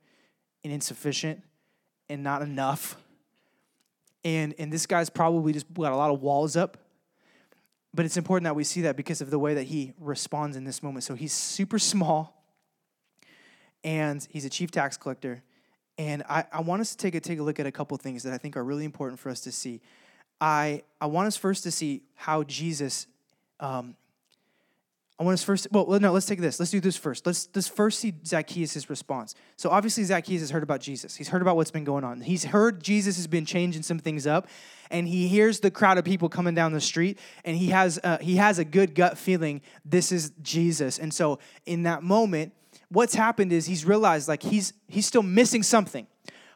and 0.64 0.72
insufficient 0.72 1.44
and 2.08 2.24
not 2.24 2.42
enough 2.42 2.96
and 4.24 4.54
and 4.60 4.72
this 4.72 4.86
guy's 4.86 5.10
probably 5.10 5.54
just 5.54 5.72
got 5.74 5.92
a 5.92 5.96
lot 5.96 6.12
of 6.12 6.22
walls 6.22 6.56
up. 6.56 6.78
But 7.94 8.06
it's 8.06 8.18
important 8.18 8.44
that 8.44 8.56
we 8.56 8.64
see 8.64 8.82
that 8.82 8.96
because 8.96 9.20
of 9.22 9.32
the 9.32 9.40
way 9.40 9.56
that 9.56 9.64
he 9.64 9.94
responds 10.00 10.56
in 10.56 10.64
this 10.64 10.84
moment. 10.84 11.04
So 11.04 11.16
he's 11.16 11.34
super 11.34 11.80
small 11.80 12.46
and 13.84 14.26
he's 14.30 14.46
a 14.46 14.50
chief 14.50 14.70
tax 14.70 14.96
collector. 14.98 15.44
And 15.98 16.24
i, 16.30 16.46
I 16.52 16.62
want 16.62 16.82
us 16.82 16.92
to 16.92 16.98
take 16.98 17.16
a 17.16 17.20
take 17.20 17.40
a 17.40 17.44
look 17.44 17.60
at 17.60 17.66
a 17.66 17.72
couple 17.72 17.98
things 17.98 18.24
that 18.24 18.32
i 18.32 18.38
think 18.38 18.56
are 18.56 18.64
really 18.64 18.86
important 18.86 19.20
for 19.20 19.30
us 19.30 19.42
to 19.42 19.52
see. 19.52 19.82
I 20.40 20.84
i 21.02 21.08
want 21.08 21.28
us 21.28 21.36
first 21.36 21.64
to 21.64 21.72
see 21.72 22.04
how 22.16 22.44
jesus 22.44 23.08
um, 23.60 23.96
I 25.20 25.24
want 25.24 25.34
us 25.34 25.44
first. 25.44 25.68
Well, 25.70 26.00
no, 26.00 26.14
let's 26.14 26.26
take 26.26 26.40
this. 26.40 26.60
Let's 26.60 26.72
do 26.72 26.80
this 26.80 26.96
first. 26.96 27.26
Let's 27.26 27.50
let's 27.54 27.68
first 27.68 28.00
see 28.00 28.14
Zacchaeus' 28.26 28.90
response. 28.90 29.36
So 29.58 29.70
obviously 29.70 30.06
Zacchaeus 30.06 30.40
has 30.40 30.50
heard 30.50 30.64
about 30.64 30.80
Jesus. 30.80 31.14
He's 31.14 31.28
heard 31.28 31.42
about 31.42 31.58
what's 31.58 31.72
been 31.72 31.84
going 31.84 32.06
on. 32.06 32.22
He's 32.22 32.46
heard 32.46 32.82
Jesus 32.82 33.18
has 33.18 33.28
been 33.28 33.46
changing 33.46 33.84
some 33.84 34.00
things 34.00 34.26
up, 34.26 34.48
and 34.90 35.10
he 35.10 35.28
hears 35.28 35.60
the 35.60 35.72
crowd 35.72 35.98
of 35.98 36.06
people 36.06 36.30
coming 36.30 36.56
down 36.56 36.72
the 36.72 36.80
street, 36.80 37.20
and 37.44 37.58
he 37.58 37.68
has 37.68 38.00
uh, 38.02 38.20
he 38.20 38.38
has 38.38 38.60
a 38.60 38.66
good 38.66 38.96
gut 38.96 39.18
feeling 39.18 39.62
this 39.84 40.14
is 40.14 40.32
Jesus. 40.42 40.98
And 41.00 41.14
so 41.14 41.40
in 41.66 41.84
that 41.84 42.02
moment, 42.02 42.54
what's 42.88 43.14
happened 43.14 43.52
is 43.52 43.66
he's 43.66 43.84
realized 43.84 44.30
like 44.30 44.42
he's 44.42 44.72
he's 44.88 45.06
still 45.06 45.24
missing 45.24 45.64
something. 45.64 46.08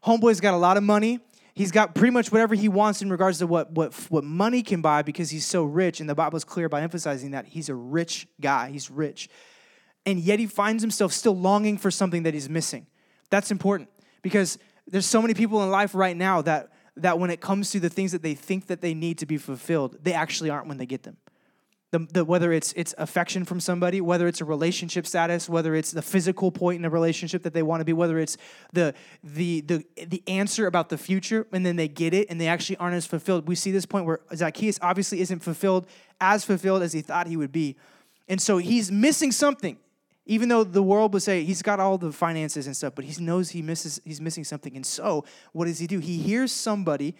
Homeboy's 0.05 0.39
got 0.39 0.53
a 0.53 0.57
lot 0.57 0.77
of 0.77 0.83
money 0.83 1.19
he's 1.53 1.71
got 1.71 1.95
pretty 1.95 2.11
much 2.11 2.31
whatever 2.31 2.55
he 2.55 2.67
wants 2.67 3.01
in 3.01 3.09
regards 3.09 3.39
to 3.39 3.47
what, 3.47 3.71
what, 3.71 3.93
what 4.09 4.23
money 4.23 4.63
can 4.63 4.81
buy 4.81 5.01
because 5.01 5.29
he's 5.29 5.45
so 5.45 5.63
rich. 5.63 5.99
And 5.99 6.09
the 6.09 6.15
Bible 6.15 6.37
is 6.37 6.43
clear 6.43 6.69
by 6.69 6.81
emphasizing 6.81 7.31
that 7.31 7.45
he's 7.47 7.69
a 7.69 7.75
rich 7.75 8.27
guy, 8.41 8.69
he's 8.71 8.89
rich. 8.89 9.29
And 10.05 10.19
yet 10.19 10.39
he 10.39 10.47
finds 10.47 10.83
himself 10.83 11.13
still 11.13 11.37
longing 11.37 11.77
for 11.77 11.89
something 11.89 12.23
that 12.23 12.33
he's 12.33 12.49
missing. 12.49 12.87
That's 13.29 13.51
important 13.51 13.89
because 14.21 14.57
there's 14.87 15.05
so 15.05 15.21
many 15.21 15.33
people 15.33 15.63
in 15.63 15.69
life 15.69 15.95
right 15.95 16.15
now 16.15 16.41
that 16.41 16.69
that 16.97 17.17
when 17.17 17.31
it 17.31 17.41
comes 17.41 17.71
to 17.71 17.79
the 17.79 17.89
things 17.89 18.11
that 18.11 18.21
they 18.21 18.35
think 18.35 18.67
that 18.67 18.81
they 18.81 18.93
need 18.93 19.17
to 19.17 19.25
be 19.25 19.37
fulfilled, 19.37 19.97
they 20.03 20.13
actually 20.13 20.51
aren't 20.51 20.67
when 20.67 20.77
they 20.77 20.85
get 20.85 21.01
them. 21.03 21.17
The, 21.93 22.07
the, 22.11 22.25
whether 22.25 22.51
it's 22.51 22.73
it's 22.75 22.95
affection 22.97 23.45
from 23.45 23.59
somebody, 23.59 24.01
whether 24.01 24.27
it's 24.27 24.41
a 24.41 24.45
relationship 24.45 25.05
status, 25.05 25.47
whether 25.47 25.75
it's 25.75 25.91
the 25.91 26.01
physical 26.01 26.51
point 26.51 26.79
in 26.79 26.85
a 26.85 26.89
relationship 26.89 27.43
that 27.43 27.53
they 27.53 27.61
want 27.61 27.81
to 27.81 27.85
be, 27.85 27.93
whether 27.93 28.17
it's 28.17 28.35
the 28.71 28.95
the 29.23 29.61
the 29.61 29.85
the 30.07 30.23
answer 30.25 30.65
about 30.65 30.89
the 30.89 30.97
future, 30.97 31.45
and 31.51 31.63
then 31.63 31.75
they 31.75 31.87
get 31.87 32.15
it 32.15 32.31
and 32.31 32.41
they 32.41 32.47
actually 32.47 32.77
aren't 32.77 32.95
as 32.95 33.05
fulfilled. 33.05 33.47
We 33.47 33.53
see 33.53 33.69
this 33.69 33.85
point 33.85 34.07
where 34.07 34.21
Zacchaeus 34.33 34.79
obviously 34.81 35.21
isn't 35.21 35.41
fulfilled 35.43 35.85
as 36.19 36.43
fulfilled 36.43 36.81
as 36.81 36.93
he 36.93 37.01
thought 37.01 37.27
he 37.27 37.37
would 37.37 37.51
be, 37.51 37.75
and 38.27 38.41
so 38.41 38.57
he's 38.57 38.91
missing 38.91 39.31
something. 39.31 39.77
Even 40.25 40.49
though 40.49 40.63
the 40.63 40.81
world 40.81 41.13
would 41.13 41.21
say 41.21 41.43
he's 41.43 41.61
got 41.61 41.79
all 41.79 41.99
the 41.99 42.11
finances 42.11 42.65
and 42.65 42.75
stuff, 42.75 42.95
but 42.95 43.05
he 43.05 43.23
knows 43.23 43.51
he 43.51 43.61
misses 43.61 44.01
he's 44.03 44.19
missing 44.19 44.43
something. 44.43 44.75
And 44.75 44.83
so 44.83 45.25
what 45.51 45.65
does 45.65 45.77
he 45.77 45.85
do? 45.85 45.99
He 45.99 46.17
hears 46.17 46.51
somebody, 46.51 47.13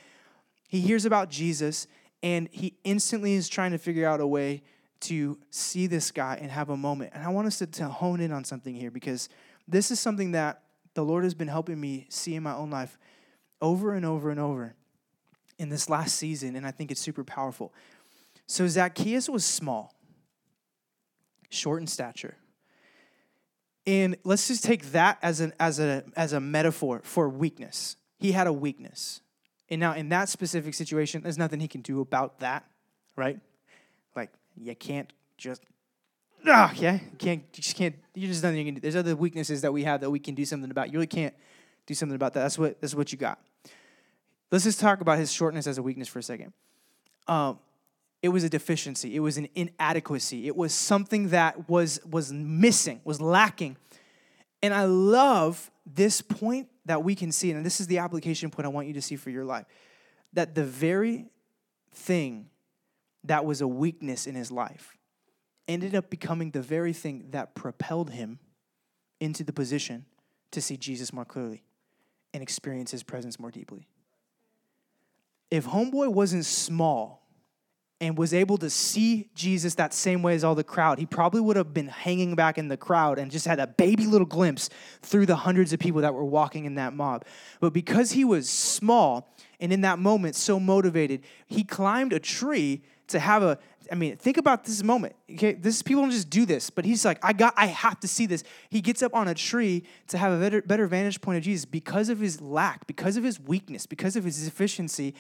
he 0.68 0.82
hears 0.82 1.06
about 1.06 1.30
Jesus, 1.30 1.86
and 2.24 2.48
he 2.52 2.74
instantly 2.86 3.34
is 3.34 3.50
trying 3.50 3.72
to 3.72 3.78
figure 3.78 4.08
out 4.08 4.22
a 4.22 4.28
way 4.28 4.64
to 5.02 5.38
see 5.50 5.86
this 5.86 6.10
guy 6.10 6.40
and 6.42 6.50
have 6.50 6.70
a 6.70 6.78
moment. 6.78 7.12
And 7.14 7.24
I 7.24 7.28
want 7.28 7.46
us 7.46 7.58
to, 7.60 7.68
to 7.68 7.90
hone 7.90 8.22
in 8.22 8.32
on 8.32 8.46
something 8.46 8.74
here 8.74 8.90
because 8.90 9.28
this 9.68 9.92
is 9.92 10.00
something 10.00 10.32
that 10.32 10.64
the 10.94 11.04
Lord 11.04 11.26
has 11.26 11.34
been 11.34 11.50
helping 11.50 11.80
me 11.80 12.08
see 12.10 12.36
in 12.36 12.44
my 12.44 12.54
own 12.54 12.70
life 12.70 12.98
over 13.62 13.94
and 13.94 14.06
over 14.06 14.30
and 14.30 14.40
over 14.40 14.76
in 15.60 15.70
this 15.70 15.90
last 15.90 16.16
season, 16.16 16.56
and 16.56 16.66
I 16.66 16.72
think 16.72 16.92
it's 16.92 17.02
super 17.02 17.24
powerful. 17.24 17.74
So 18.48 18.68
Zacchaeus 18.68 19.30
was 19.30 19.46
small, 19.46 19.94
short 21.50 21.82
in 21.82 21.88
stature. 21.88 22.36
And 23.86 24.16
let's 24.24 24.48
just 24.48 24.64
take 24.64 24.92
that 24.94 25.18
as 25.22 25.42
an 25.42 25.54
as 25.60 25.80
a 25.80 26.06
as 26.16 26.32
a 26.32 26.40
metaphor 26.40 27.02
for 27.04 27.28
weakness. 27.28 27.98
He 28.18 28.32
had 28.32 28.48
a 28.48 28.54
weakness. 28.54 29.22
And 29.70 29.80
now 29.80 29.94
in 29.94 30.10
that 30.10 30.30
specific 30.30 30.74
situation, 30.74 31.24
there's 31.24 31.38
nothing 31.38 31.60
he 31.60 31.68
can 31.68 31.82
do 31.82 32.02
about 32.02 32.40
that, 32.40 32.66
right? 33.16 33.40
Like 34.16 34.32
you 34.56 34.76
can't 34.76 35.12
just 35.38 35.64
ah, 36.48 36.72
yeah, 36.76 36.94
you 36.96 37.18
can't 37.18 37.44
you 37.54 37.64
just 37.64 37.76
can't 37.76 37.96
you 38.14 38.28
just 38.28 38.44
nothing 38.44 38.60
you 38.60 38.66
can 38.66 38.76
do. 38.76 38.82
There's 38.82 38.96
other 38.96 39.16
weaknesses 39.16 39.62
that 39.62 39.72
we 39.72 39.84
have 39.84 40.02
that 40.02 40.10
we 40.10 40.20
can 40.20 40.36
do 40.36 40.46
something 40.46 40.70
about. 40.70 40.88
You 40.88 40.94
really 41.00 41.08
can't 41.08 41.34
do 41.86 41.94
something 41.94 42.16
about 42.16 42.34
that. 42.34 42.42
That's 42.42 42.58
what 42.58 42.80
that's 42.82 42.96
what 42.96 43.12
you 43.12 43.18
got. 43.18 43.40
Let's 44.52 44.66
just 44.66 44.80
talk 44.80 45.02
about 45.02 45.18
his 45.18 45.32
shortness 45.32 45.66
as 45.66 45.78
a 45.78 45.84
weakness 45.84 46.08
for 46.08 46.20
a 46.20 46.24
second. 46.24 46.54
Um, 47.28 47.60
it 48.22 48.30
was 48.30 48.44
a 48.44 48.50
deficiency. 48.50 49.16
It 49.16 49.20
was 49.20 49.38
an 49.38 49.50
inadequacy. 49.56 50.48
It 50.48 50.56
was 50.56 50.74
something 50.74 51.30
that 51.30 51.70
was 51.70 52.00
was 52.06 52.32
missing, 52.32 53.02
was 53.04 53.20
lacking. 53.20 53.78
And 54.62 54.74
I 54.74 54.86
love 54.86 55.72
this 55.86 56.22
point 56.22 56.70
that 56.86 57.04
we 57.04 57.16
can 57.16 57.32
see, 57.32 57.52
and 57.52 57.66
this 57.66 57.80
is 57.80 57.88
the 57.88 58.00
application 58.00 58.50
point 58.50 58.66
I 58.66 58.70
want 58.70 58.88
you 58.88 58.94
to 58.94 59.02
see 59.02 59.16
for 59.16 59.30
your 59.30 59.46
life. 59.46 59.66
That 60.34 60.56
the 60.56 60.64
very 60.64 61.28
thing 61.92 62.50
that 63.24 63.46
was 63.46 63.62
a 63.62 63.68
weakness 63.68 64.28
in 64.28 64.36
his 64.36 64.52
life 64.52 64.98
ended 65.68 65.96
up 65.96 66.10
becoming 66.10 66.52
the 66.52 66.62
very 66.62 66.94
thing 66.94 67.28
that 67.32 67.56
propelled 67.56 68.10
him 68.10 68.40
into 69.20 69.44
the 69.44 69.54
position 69.54 70.06
to 70.52 70.62
see 70.62 70.76
Jesus 70.76 71.14
more 71.14 71.26
clearly 71.26 71.64
and 72.34 72.44
experience 72.44 72.92
his 72.92 73.04
presence 73.04 73.40
more 73.40 73.52
deeply. 73.52 73.88
If 75.50 75.66
Homeboy 75.68 76.12
wasn't 76.12 76.46
small 76.46 77.23
and 78.04 78.18
was 78.18 78.34
able 78.34 78.58
to 78.58 78.70
see 78.70 79.30
Jesus 79.34 79.76
that 79.76 79.94
same 79.94 80.22
way 80.22 80.36
as 80.36 80.44
all 80.44 80.56
the 80.56 80.64
crowd, 80.64 81.00
he 81.00 81.06
probably 81.06 81.40
would 81.40 81.56
have 81.56 81.74
been 81.74 81.88
hanging 81.88 82.36
back 82.36 82.58
in 82.58 82.68
the 82.68 82.76
crowd 82.76 83.18
and 83.18 83.32
just 83.32 83.46
had 83.46 83.62
a 83.62 83.68
baby 83.68 84.06
little 84.06 84.28
glimpse 84.28 84.70
through 85.02 85.26
the 85.26 85.38
hundreds 85.38 85.72
of 85.72 85.80
people 85.80 86.02
that 86.02 86.14
were 86.14 86.26
walking 86.26 86.66
in 86.66 86.76
that 86.76 86.94
mob. 86.94 87.24
But 87.62 87.72
because 87.72 88.12
he 88.12 88.26
was 88.26 88.50
small 88.50 89.34
and 89.62 89.72
in 89.72 89.82
that 89.82 90.00
moment 90.00 90.36
so 90.36 90.60
motivated, 90.60 91.24
he 91.48 91.64
climbed 91.64 92.12
a 92.12 92.20
tree 92.20 92.82
to 93.08 93.20
have 93.20 93.42
a 93.42 93.58
I 93.92 93.96
mean, 93.96 94.16
think 94.16 94.38
about 94.38 94.64
this 94.64 94.82
moment. 94.82 95.14
Okay, 95.30 95.54
this 95.54 95.82
people 95.82 96.04
don't 96.04 96.12
just 96.12 96.30
do 96.30 96.46
this, 96.46 96.70
but 96.70 96.86
he's 96.86 97.04
like, 97.04 97.20
I 97.24 97.34
got, 97.34 97.54
I 97.58 97.68
have 97.68 98.00
to 98.00 98.08
see 98.08 98.26
this. 98.26 98.44
He 98.70 98.82
gets 98.82 99.04
up 99.04 99.14
on 99.14 99.28
a 99.28 99.34
tree 99.34 99.84
to 100.08 100.18
have 100.18 100.32
a 100.32 100.40
better, 100.40 100.62
better 100.62 100.88
vantage 100.88 101.20
point 101.22 101.38
of 101.38 101.44
Jesus 101.44 101.66
because 101.66 102.10
of 102.10 102.20
his 102.20 102.40
lack, 102.40 102.88
because 102.88 103.18
of 103.18 103.24
his 103.24 103.40
weakness, 103.40 103.86
because 103.86 104.16
of 104.16 104.24
his 104.24 104.44
deficiency. 104.46 105.14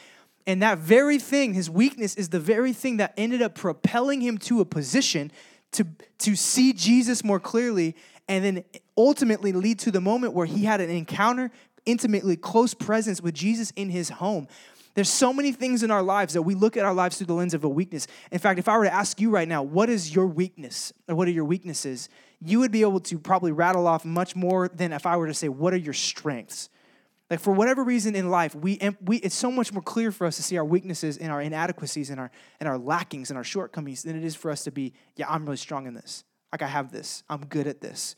And 0.46 0.62
that 0.62 0.78
very 0.78 1.20
thing, 1.20 1.54
his 1.54 1.70
weakness, 1.70 2.16
is 2.16 2.30
the 2.30 2.40
very 2.40 2.74
thing 2.74 2.98
that 2.98 3.14
ended 3.18 3.42
up 3.42 3.56
propelling 3.56 4.22
him 4.22 4.38
to 4.40 4.60
a 4.62 4.66
position 4.66 5.32
to, 5.74 5.88
to 6.20 6.36
see 6.36 6.74
Jesus 6.74 7.24
more 7.24 7.40
clearly 7.40 7.96
and 8.28 8.44
then 8.44 8.64
ultimately 8.98 9.52
lead 9.52 9.80
to 9.80 9.92
the 9.92 10.02
moment 10.02 10.34
where 10.34 10.46
he 10.46 10.66
had 10.66 10.82
an 10.82 10.90
encounter, 10.90 11.52
intimately 11.86 12.36
close 12.36 12.74
presence 12.74 13.22
with 13.22 13.34
Jesus 13.34 13.72
in 13.72 13.90
his 13.90 14.10
home. 14.10 14.48
There's 14.96 15.10
so 15.10 15.34
many 15.34 15.52
things 15.52 15.82
in 15.82 15.90
our 15.90 16.04
lives 16.04 16.34
that 16.36 16.44
we 16.44 16.54
look 16.54 16.78
at 16.78 16.86
our 16.86 16.94
lives 16.94 17.18
through 17.18 17.28
the 17.28 17.34
lens 17.34 17.56
of 17.56 17.64
a 17.64 17.70
weakness. 17.70 18.06
In 18.32 18.38
fact, 18.38 18.60
if 18.60 18.68
I 18.68 18.78
were 18.78 18.84
to 18.84 18.94
ask 18.94 19.20
you 19.20 19.32
right 19.32 19.48
now, 19.48 19.64
what 19.64 19.90
is 19.90 20.14
your 20.14 20.28
weakness 20.28 20.94
or 21.08 21.16
what 21.16 21.28
are 21.28 21.32
your 21.32 21.46
weaknesses, 21.46 22.10
you 22.40 22.60
would 22.60 22.72
be 22.72 22.82
able 22.82 23.00
to 23.00 23.18
probably 23.18 23.52
rattle 23.52 23.88
off 23.88 24.06
much 24.06 24.36
more 24.36 24.68
than 24.68 24.94
if 24.94 25.06
I 25.06 25.18
were 25.18 25.28
to 25.28 25.34
say, 25.34 25.50
what 25.50 25.74
are 25.74 25.78
your 25.78 25.94
strengths? 25.94 26.70
Like 27.34 27.40
for 27.40 27.52
whatever 27.52 27.84
reason 27.84 28.16
in 28.16 28.30
life, 28.30 28.54
we, 28.54 28.80
we 29.04 29.18
it's 29.18 29.34
so 29.34 29.50
much 29.50 29.74
more 29.74 29.82
clear 29.82 30.12
for 30.12 30.28
us 30.28 30.36
to 30.36 30.44
see 30.44 30.56
our 30.56 30.64
weaknesses 30.64 31.18
and 31.18 31.32
our 31.32 31.42
inadequacies 31.42 32.12
and 32.12 32.20
our 32.20 32.30
and 32.60 32.70
our 32.70 32.78
lackings 32.78 33.32
and 33.32 33.38
our 33.40 33.44
shortcomings 33.44 34.04
than 34.04 34.16
it 34.16 34.24
is 34.24 34.36
for 34.36 34.52
us 34.52 34.66
to 34.66 34.72
be, 34.72 34.94
yeah, 35.16 35.26
I'm 35.28 35.44
really 35.44 35.58
strong 35.58 35.88
in 35.88 35.96
this. 35.96 36.26
Like 36.52 36.62
I 36.62 36.68
have 36.68 36.92
this. 36.92 37.24
I'm 37.32 37.48
good 37.48 37.66
at 37.66 37.82
this. 37.82 38.16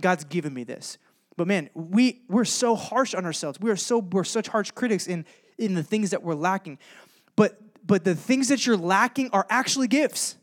God's 0.00 0.24
given 0.24 0.54
me 0.54 0.64
this. 0.64 0.96
But 1.36 1.48
man, 1.48 1.68
we 1.74 2.22
we're 2.30 2.46
so 2.46 2.76
harsh 2.76 3.12
on 3.12 3.26
ourselves. 3.26 3.60
We 3.60 3.70
are 3.70 3.76
so 3.76 3.98
we're 3.98 4.24
such 4.24 4.48
harsh 4.48 4.70
critics 4.70 5.06
in 5.06 5.26
in 5.58 5.74
the 5.74 5.82
things 5.82 6.08
that 6.12 6.22
we're 6.22 6.34
lacking. 6.34 6.78
But 7.36 7.60
but 7.86 8.04
the 8.04 8.14
things 8.14 8.48
that 8.48 8.66
you're 8.66 8.78
lacking 8.78 9.28
are 9.34 9.46
actually 9.50 9.88
gifts. 9.88 10.34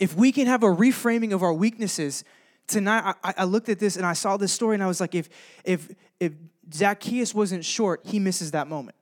If 0.00 0.16
we 0.16 0.32
can 0.32 0.46
have 0.46 0.62
a 0.62 0.68
reframing 0.68 1.34
of 1.34 1.42
our 1.42 1.52
weaknesses, 1.52 2.24
tonight 2.66 3.14
I, 3.22 3.34
I 3.36 3.44
looked 3.44 3.68
at 3.68 3.78
this 3.78 3.96
and 3.96 4.06
I 4.06 4.14
saw 4.14 4.38
this 4.38 4.54
story 4.54 4.72
and 4.72 4.82
I 4.82 4.86
was 4.86 5.02
like, 5.02 5.14
if 5.14 5.28
if 5.64 5.90
if 6.18 6.32
Zacchaeus 6.72 7.34
wasn't 7.34 7.64
short, 7.64 8.00
he 8.04 8.18
misses 8.18 8.50
that 8.52 8.68
moment. 8.68 8.96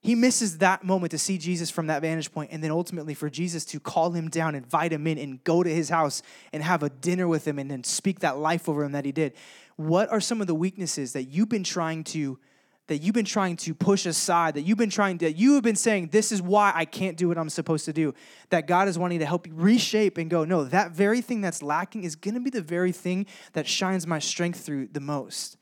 He 0.00 0.14
misses 0.14 0.58
that 0.58 0.84
moment 0.84 1.10
to 1.10 1.18
see 1.18 1.38
Jesus 1.38 1.70
from 1.70 1.88
that 1.88 2.02
vantage 2.02 2.32
point, 2.32 2.50
and 2.52 2.62
then 2.62 2.70
ultimately 2.70 3.14
for 3.14 3.28
Jesus 3.28 3.64
to 3.66 3.80
call 3.80 4.12
him 4.12 4.28
down, 4.28 4.54
invite 4.54 4.92
him 4.92 5.06
in, 5.08 5.18
and 5.18 5.42
go 5.42 5.62
to 5.62 5.70
his 5.70 5.88
house 5.88 6.22
and 6.52 6.62
have 6.62 6.84
a 6.84 6.88
dinner 6.88 7.26
with 7.26 7.46
him 7.46 7.58
and 7.58 7.70
then 7.70 7.82
speak 7.82 8.20
that 8.20 8.38
life 8.38 8.68
over 8.68 8.84
him 8.84 8.92
that 8.92 9.04
he 9.04 9.12
did. 9.12 9.32
What 9.76 10.08
are 10.10 10.20
some 10.20 10.40
of 10.40 10.46
the 10.46 10.54
weaknesses 10.54 11.14
that 11.14 11.24
you've 11.24 11.48
been 11.48 11.64
trying 11.64 12.04
to 12.04 12.38
that 12.86 13.02
you've 13.02 13.14
been 13.14 13.24
trying 13.26 13.54
to 13.54 13.74
push 13.74 14.06
aside, 14.06 14.54
that 14.54 14.62
you've 14.62 14.78
been 14.78 14.88
trying 14.88 15.18
to, 15.18 15.30
you 15.30 15.52
have 15.54 15.62
been 15.62 15.76
saying, 15.76 16.08
this 16.10 16.32
is 16.32 16.40
why 16.40 16.72
I 16.74 16.86
can't 16.86 17.18
do 17.18 17.28
what 17.28 17.36
I'm 17.36 17.50
supposed 17.50 17.84
to 17.84 17.92
do, 17.92 18.14
that 18.48 18.66
God 18.66 18.88
is 18.88 18.98
wanting 18.98 19.18
to 19.18 19.26
help 19.26 19.46
you 19.46 19.52
reshape 19.54 20.16
and 20.16 20.30
go, 20.30 20.46
no, 20.46 20.64
that 20.64 20.92
very 20.92 21.20
thing 21.20 21.42
that's 21.42 21.62
lacking 21.62 22.04
is 22.04 22.16
gonna 22.16 22.40
be 22.40 22.48
the 22.48 22.62
very 22.62 22.92
thing 22.92 23.26
that 23.52 23.66
shines 23.66 24.06
my 24.06 24.18
strength 24.18 24.60
through 24.60 24.88
the 24.90 25.00
most. 25.00 25.57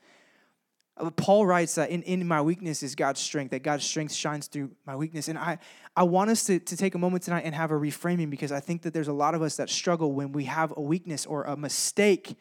Uh, 0.99 1.09
Paul 1.11 1.45
writes 1.45 1.75
that 1.75 1.89
in, 1.89 2.03
in 2.03 2.27
my 2.27 2.41
weakness 2.41 2.83
is 2.83 2.95
God's 2.95 3.19
strength, 3.19 3.51
that 3.51 3.63
God's 3.63 3.85
strength 3.85 4.13
shines 4.13 4.47
through 4.47 4.71
my 4.85 4.95
weakness. 4.95 5.27
And 5.27 5.37
I, 5.37 5.59
I 5.95 6.03
want 6.03 6.29
us 6.29 6.43
to, 6.45 6.59
to 6.59 6.77
take 6.77 6.95
a 6.95 6.97
moment 6.97 7.23
tonight 7.23 7.43
and 7.45 7.53
have 7.53 7.71
a 7.71 7.75
reframing 7.75 8.29
because 8.29 8.51
I 8.51 8.59
think 8.59 8.81
that 8.83 8.93
there's 8.93 9.07
a 9.07 9.13
lot 9.13 9.35
of 9.35 9.41
us 9.41 9.57
that 9.57 9.69
struggle 9.69 10.11
when 10.11 10.31
we 10.31 10.45
have 10.45 10.73
a 10.75 10.81
weakness 10.81 11.25
or 11.25 11.43
a 11.43 11.55
mistake 11.55 12.35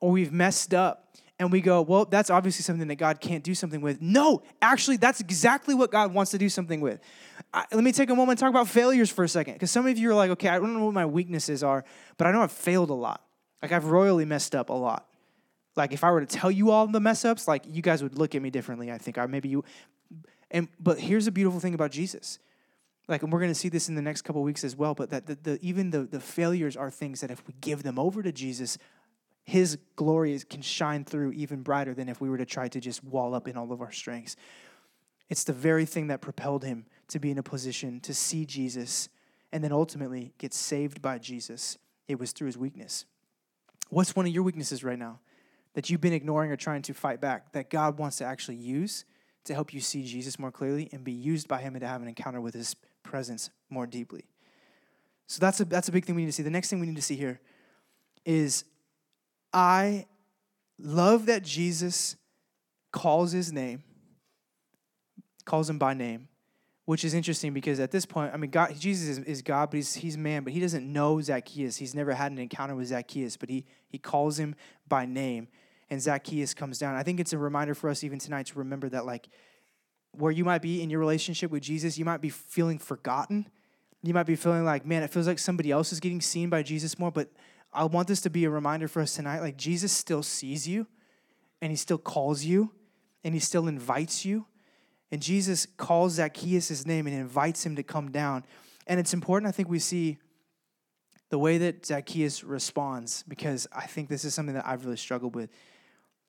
or 0.00 0.10
we've 0.10 0.32
messed 0.32 0.74
up 0.74 1.16
and 1.38 1.52
we 1.52 1.60
go, 1.60 1.82
well, 1.82 2.04
that's 2.04 2.30
obviously 2.30 2.62
something 2.64 2.88
that 2.88 2.96
God 2.96 3.20
can't 3.20 3.44
do 3.44 3.54
something 3.54 3.80
with. 3.80 4.02
No, 4.02 4.42
actually, 4.60 4.96
that's 4.96 5.20
exactly 5.20 5.74
what 5.74 5.92
God 5.92 6.12
wants 6.12 6.32
to 6.32 6.38
do 6.38 6.48
something 6.48 6.80
with. 6.80 7.00
I, 7.54 7.64
let 7.72 7.84
me 7.84 7.92
take 7.92 8.10
a 8.10 8.14
moment 8.14 8.30
and 8.30 8.38
talk 8.40 8.50
about 8.50 8.68
failures 8.68 9.10
for 9.10 9.24
a 9.24 9.28
second 9.28 9.54
because 9.54 9.70
some 9.70 9.86
of 9.86 9.96
you 9.96 10.10
are 10.10 10.14
like, 10.14 10.30
okay, 10.32 10.48
I 10.48 10.58
don't 10.58 10.74
know 10.74 10.84
what 10.84 10.94
my 10.94 11.06
weaknesses 11.06 11.62
are, 11.62 11.84
but 12.16 12.26
I 12.26 12.32
know 12.32 12.42
I've 12.42 12.52
failed 12.52 12.90
a 12.90 12.94
lot. 12.94 13.24
Like 13.62 13.72
I've 13.72 13.86
royally 13.86 14.24
messed 14.24 14.54
up 14.54 14.68
a 14.68 14.74
lot. 14.74 15.07
Like 15.76 15.92
if 15.92 16.02
I 16.04 16.10
were 16.10 16.20
to 16.20 16.26
tell 16.26 16.50
you 16.50 16.70
all 16.70 16.86
the 16.86 17.00
mess 17.00 17.24
ups, 17.24 17.46
like 17.46 17.64
you 17.66 17.82
guys 17.82 18.02
would 18.02 18.16
look 18.18 18.34
at 18.34 18.42
me 18.42 18.50
differently. 18.50 18.90
I 18.90 18.98
think, 18.98 19.18
or 19.18 19.28
maybe 19.28 19.48
you. 19.48 19.64
And 20.50 20.68
but 20.80 20.98
here's 20.98 21.26
a 21.26 21.32
beautiful 21.32 21.60
thing 21.60 21.74
about 21.74 21.90
Jesus, 21.90 22.38
like, 23.06 23.22
and 23.22 23.32
we're 23.32 23.40
going 23.40 23.50
to 23.50 23.58
see 23.58 23.68
this 23.68 23.88
in 23.88 23.94
the 23.94 24.02
next 24.02 24.22
couple 24.22 24.42
weeks 24.42 24.64
as 24.64 24.74
well. 24.74 24.94
But 24.94 25.10
that 25.10 25.26
the, 25.26 25.34
the 25.34 25.58
even 25.62 25.90
the 25.90 26.02
the 26.02 26.20
failures 26.20 26.76
are 26.76 26.90
things 26.90 27.20
that 27.20 27.30
if 27.30 27.46
we 27.46 27.54
give 27.60 27.82
them 27.82 27.98
over 27.98 28.22
to 28.22 28.32
Jesus, 28.32 28.78
His 29.44 29.78
glory 29.96 30.38
can 30.48 30.62
shine 30.62 31.04
through 31.04 31.32
even 31.32 31.62
brighter 31.62 31.94
than 31.94 32.08
if 32.08 32.20
we 32.20 32.30
were 32.30 32.38
to 32.38 32.46
try 32.46 32.68
to 32.68 32.80
just 32.80 33.04
wall 33.04 33.34
up 33.34 33.46
in 33.46 33.56
all 33.56 33.72
of 33.72 33.80
our 33.80 33.92
strengths. 33.92 34.36
It's 35.28 35.44
the 35.44 35.52
very 35.52 35.84
thing 35.84 36.06
that 36.08 36.20
propelled 36.20 36.64
him 36.64 36.86
to 37.08 37.18
be 37.18 37.30
in 37.30 37.38
a 37.38 37.42
position 37.42 38.00
to 38.00 38.14
see 38.14 38.46
Jesus 38.46 39.08
and 39.52 39.62
then 39.62 39.72
ultimately 39.72 40.32
get 40.38 40.54
saved 40.54 41.02
by 41.02 41.18
Jesus. 41.18 41.78
It 42.06 42.18
was 42.18 42.32
through 42.32 42.46
his 42.46 42.58
weakness. 42.58 43.04
What's 43.90 44.16
one 44.16 44.26
of 44.26 44.32
your 44.32 44.42
weaknesses 44.42 44.82
right 44.84 44.98
now? 44.98 45.20
That 45.78 45.88
you've 45.88 46.00
been 46.00 46.12
ignoring 46.12 46.50
or 46.50 46.56
trying 46.56 46.82
to 46.82 46.92
fight 46.92 47.20
back 47.20 47.52
that 47.52 47.70
God 47.70 48.00
wants 48.00 48.16
to 48.16 48.24
actually 48.24 48.56
use 48.56 49.04
to 49.44 49.54
help 49.54 49.72
you 49.72 49.78
see 49.80 50.02
Jesus 50.02 50.36
more 50.36 50.50
clearly 50.50 50.88
and 50.90 51.04
be 51.04 51.12
used 51.12 51.46
by 51.46 51.60
Him 51.60 51.76
and 51.76 51.82
to 51.82 51.86
have 51.86 52.02
an 52.02 52.08
encounter 52.08 52.40
with 52.40 52.52
His 52.52 52.74
presence 53.04 53.50
more 53.70 53.86
deeply. 53.86 54.24
So 55.28 55.38
that's 55.38 55.60
a, 55.60 55.64
that's 55.64 55.88
a 55.88 55.92
big 55.92 56.04
thing 56.04 56.16
we 56.16 56.22
need 56.22 56.30
to 56.30 56.32
see. 56.32 56.42
The 56.42 56.50
next 56.50 56.68
thing 56.68 56.80
we 56.80 56.88
need 56.88 56.96
to 56.96 57.02
see 57.02 57.14
here 57.14 57.40
is 58.24 58.64
I 59.52 60.06
love 60.80 61.26
that 61.26 61.44
Jesus 61.44 62.16
calls 62.90 63.30
His 63.30 63.52
name, 63.52 63.84
calls 65.44 65.70
him 65.70 65.78
by 65.78 65.94
name, 65.94 66.26
which 66.86 67.04
is 67.04 67.14
interesting 67.14 67.54
because 67.54 67.78
at 67.78 67.92
this 67.92 68.04
point, 68.04 68.34
I 68.34 68.36
mean, 68.36 68.50
God, 68.50 68.74
Jesus 68.76 69.16
is, 69.16 69.18
is 69.20 69.42
God, 69.42 69.70
but 69.70 69.76
he's, 69.76 69.94
he's 69.94 70.18
man, 70.18 70.42
but 70.42 70.52
he 70.52 70.58
doesn't 70.58 70.92
know 70.92 71.20
Zacchaeus. 71.20 71.76
He's 71.76 71.94
never 71.94 72.14
had 72.14 72.32
an 72.32 72.38
encounter 72.38 72.74
with 72.74 72.88
Zacchaeus, 72.88 73.36
but 73.36 73.48
he, 73.48 73.64
he 73.88 73.98
calls 73.98 74.40
him 74.40 74.56
by 74.88 75.06
name, 75.06 75.46
and 75.90 76.00
Zacchaeus 76.00 76.54
comes 76.54 76.78
down. 76.78 76.94
I 76.94 77.02
think 77.02 77.20
it's 77.20 77.32
a 77.32 77.38
reminder 77.38 77.74
for 77.74 77.90
us 77.90 78.04
even 78.04 78.18
tonight 78.18 78.46
to 78.46 78.58
remember 78.58 78.88
that, 78.90 79.06
like, 79.06 79.28
where 80.12 80.32
you 80.32 80.44
might 80.44 80.62
be 80.62 80.82
in 80.82 80.90
your 80.90 81.00
relationship 81.00 81.50
with 81.50 81.62
Jesus, 81.62 81.98
you 81.98 82.04
might 82.04 82.20
be 82.20 82.30
feeling 82.30 82.78
forgotten. 82.78 83.48
You 84.02 84.14
might 84.14 84.26
be 84.26 84.36
feeling 84.36 84.64
like, 84.64 84.86
man, 84.86 85.02
it 85.02 85.10
feels 85.10 85.26
like 85.26 85.38
somebody 85.38 85.70
else 85.70 85.92
is 85.92 86.00
getting 86.00 86.20
seen 86.20 86.50
by 86.50 86.62
Jesus 86.62 86.98
more, 86.98 87.10
but 87.10 87.30
I 87.72 87.84
want 87.84 88.08
this 88.08 88.20
to 88.22 88.30
be 88.30 88.44
a 88.44 88.50
reminder 88.50 88.88
for 88.88 89.02
us 89.02 89.14
tonight. 89.14 89.40
Like, 89.40 89.56
Jesus 89.56 89.92
still 89.92 90.22
sees 90.22 90.66
you, 90.66 90.86
and 91.60 91.70
he 91.70 91.76
still 91.76 91.98
calls 91.98 92.44
you, 92.44 92.72
and 93.24 93.34
he 93.34 93.40
still 93.40 93.66
invites 93.66 94.24
you 94.24 94.46
and 95.10 95.22
Jesus 95.22 95.66
calls 95.76 96.14
Zacchaeus 96.14 96.84
name 96.86 97.06
and 97.06 97.16
invites 97.16 97.64
him 97.64 97.76
to 97.76 97.82
come 97.82 98.10
down. 98.10 98.44
And 98.86 99.00
it's 99.00 99.14
important, 99.14 99.48
I 99.48 99.52
think, 99.52 99.68
we 99.68 99.78
see 99.78 100.18
the 101.30 101.38
way 101.38 101.58
that 101.58 101.84
Zacchaeus 101.84 102.44
responds 102.44 103.24
because 103.26 103.66
I 103.72 103.86
think 103.86 104.08
this 104.08 104.24
is 104.24 104.34
something 104.34 104.54
that 104.54 104.66
I've 104.66 104.84
really 104.84 104.96
struggled 104.96 105.34
with. 105.34 105.50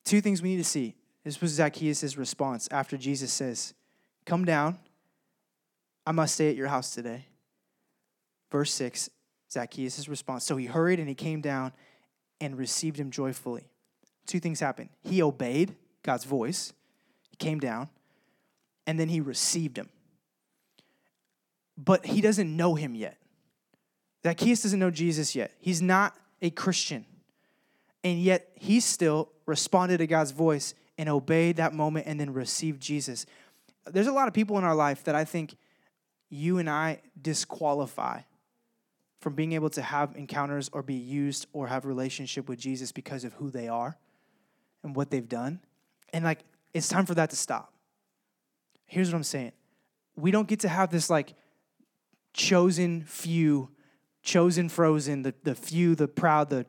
Two 0.04 0.20
things 0.20 0.42
we 0.42 0.50
need 0.50 0.56
to 0.58 0.64
see. 0.64 0.94
This 1.24 1.40
was 1.40 1.52
Zacchaeus' 1.52 2.16
response 2.16 2.68
after 2.70 2.96
Jesus 2.96 3.32
says, 3.32 3.74
Come 4.24 4.44
down. 4.44 4.78
I 6.06 6.12
must 6.12 6.34
stay 6.34 6.48
at 6.48 6.56
your 6.56 6.68
house 6.68 6.94
today. 6.94 7.26
Verse 8.50 8.72
6, 8.72 9.10
Zacchaeus' 9.50 10.08
response. 10.08 10.44
So 10.44 10.56
he 10.56 10.66
hurried 10.66 10.98
and 10.98 11.08
he 11.08 11.14
came 11.14 11.40
down 11.40 11.72
and 12.40 12.56
received 12.56 12.96
him 12.96 13.10
joyfully. 13.10 13.68
Two 14.26 14.40
things 14.40 14.60
happened. 14.60 14.88
He 15.02 15.22
obeyed 15.22 15.74
God's 16.02 16.24
voice, 16.24 16.72
he 17.28 17.36
came 17.36 17.60
down, 17.60 17.88
and 18.86 18.98
then 18.98 19.08
he 19.08 19.20
received 19.20 19.76
him. 19.76 19.88
But 21.76 22.06
he 22.06 22.20
doesn't 22.20 22.54
know 22.56 22.74
him 22.74 22.94
yet. 22.94 23.16
Zacchaeus 24.22 24.62
doesn't 24.62 24.78
know 24.78 24.90
Jesus 24.90 25.34
yet. 25.34 25.52
He's 25.60 25.80
not 25.80 26.14
a 26.42 26.50
Christian. 26.50 27.04
And 28.02 28.18
yet 28.18 28.50
he 28.54 28.80
still 28.80 29.30
responded 29.46 29.98
to 29.98 30.06
God's 30.06 30.30
voice 30.30 30.74
and 30.96 31.08
obeyed 31.08 31.56
that 31.56 31.74
moment 31.74 32.06
and 32.06 32.18
then 32.18 32.32
received 32.32 32.80
Jesus. 32.80 33.26
There's 33.86 34.06
a 34.06 34.12
lot 34.12 34.28
of 34.28 34.34
people 34.34 34.58
in 34.58 34.64
our 34.64 34.74
life 34.74 35.04
that 35.04 35.14
I 35.14 35.24
think 35.24 35.56
you 36.28 36.58
and 36.58 36.68
I 36.68 37.00
disqualify 37.20 38.20
from 39.20 39.34
being 39.34 39.52
able 39.52 39.70
to 39.70 39.82
have 39.82 40.16
encounters 40.16 40.70
or 40.72 40.82
be 40.82 40.94
used 40.94 41.46
or 41.52 41.66
have 41.66 41.84
relationship 41.84 42.48
with 42.48 42.58
Jesus 42.58 42.92
because 42.92 43.24
of 43.24 43.34
who 43.34 43.50
they 43.50 43.68
are 43.68 43.98
and 44.82 44.96
what 44.96 45.10
they've 45.10 45.28
done. 45.28 45.60
And 46.12 46.24
like 46.24 46.40
it's 46.72 46.88
time 46.88 47.04
for 47.04 47.14
that 47.14 47.30
to 47.30 47.36
stop 47.36 47.72
here's 48.90 49.08
what 49.08 49.16
I'm 49.16 49.24
saying. 49.24 49.52
We 50.16 50.32
don't 50.32 50.48
get 50.48 50.60
to 50.60 50.68
have 50.68 50.90
this 50.90 51.08
like 51.08 51.34
chosen 52.34 53.04
few, 53.04 53.70
chosen 54.22 54.68
frozen, 54.68 55.22
the, 55.22 55.32
the 55.44 55.54
few, 55.54 55.94
the 55.94 56.08
proud, 56.08 56.50
the 56.50 56.66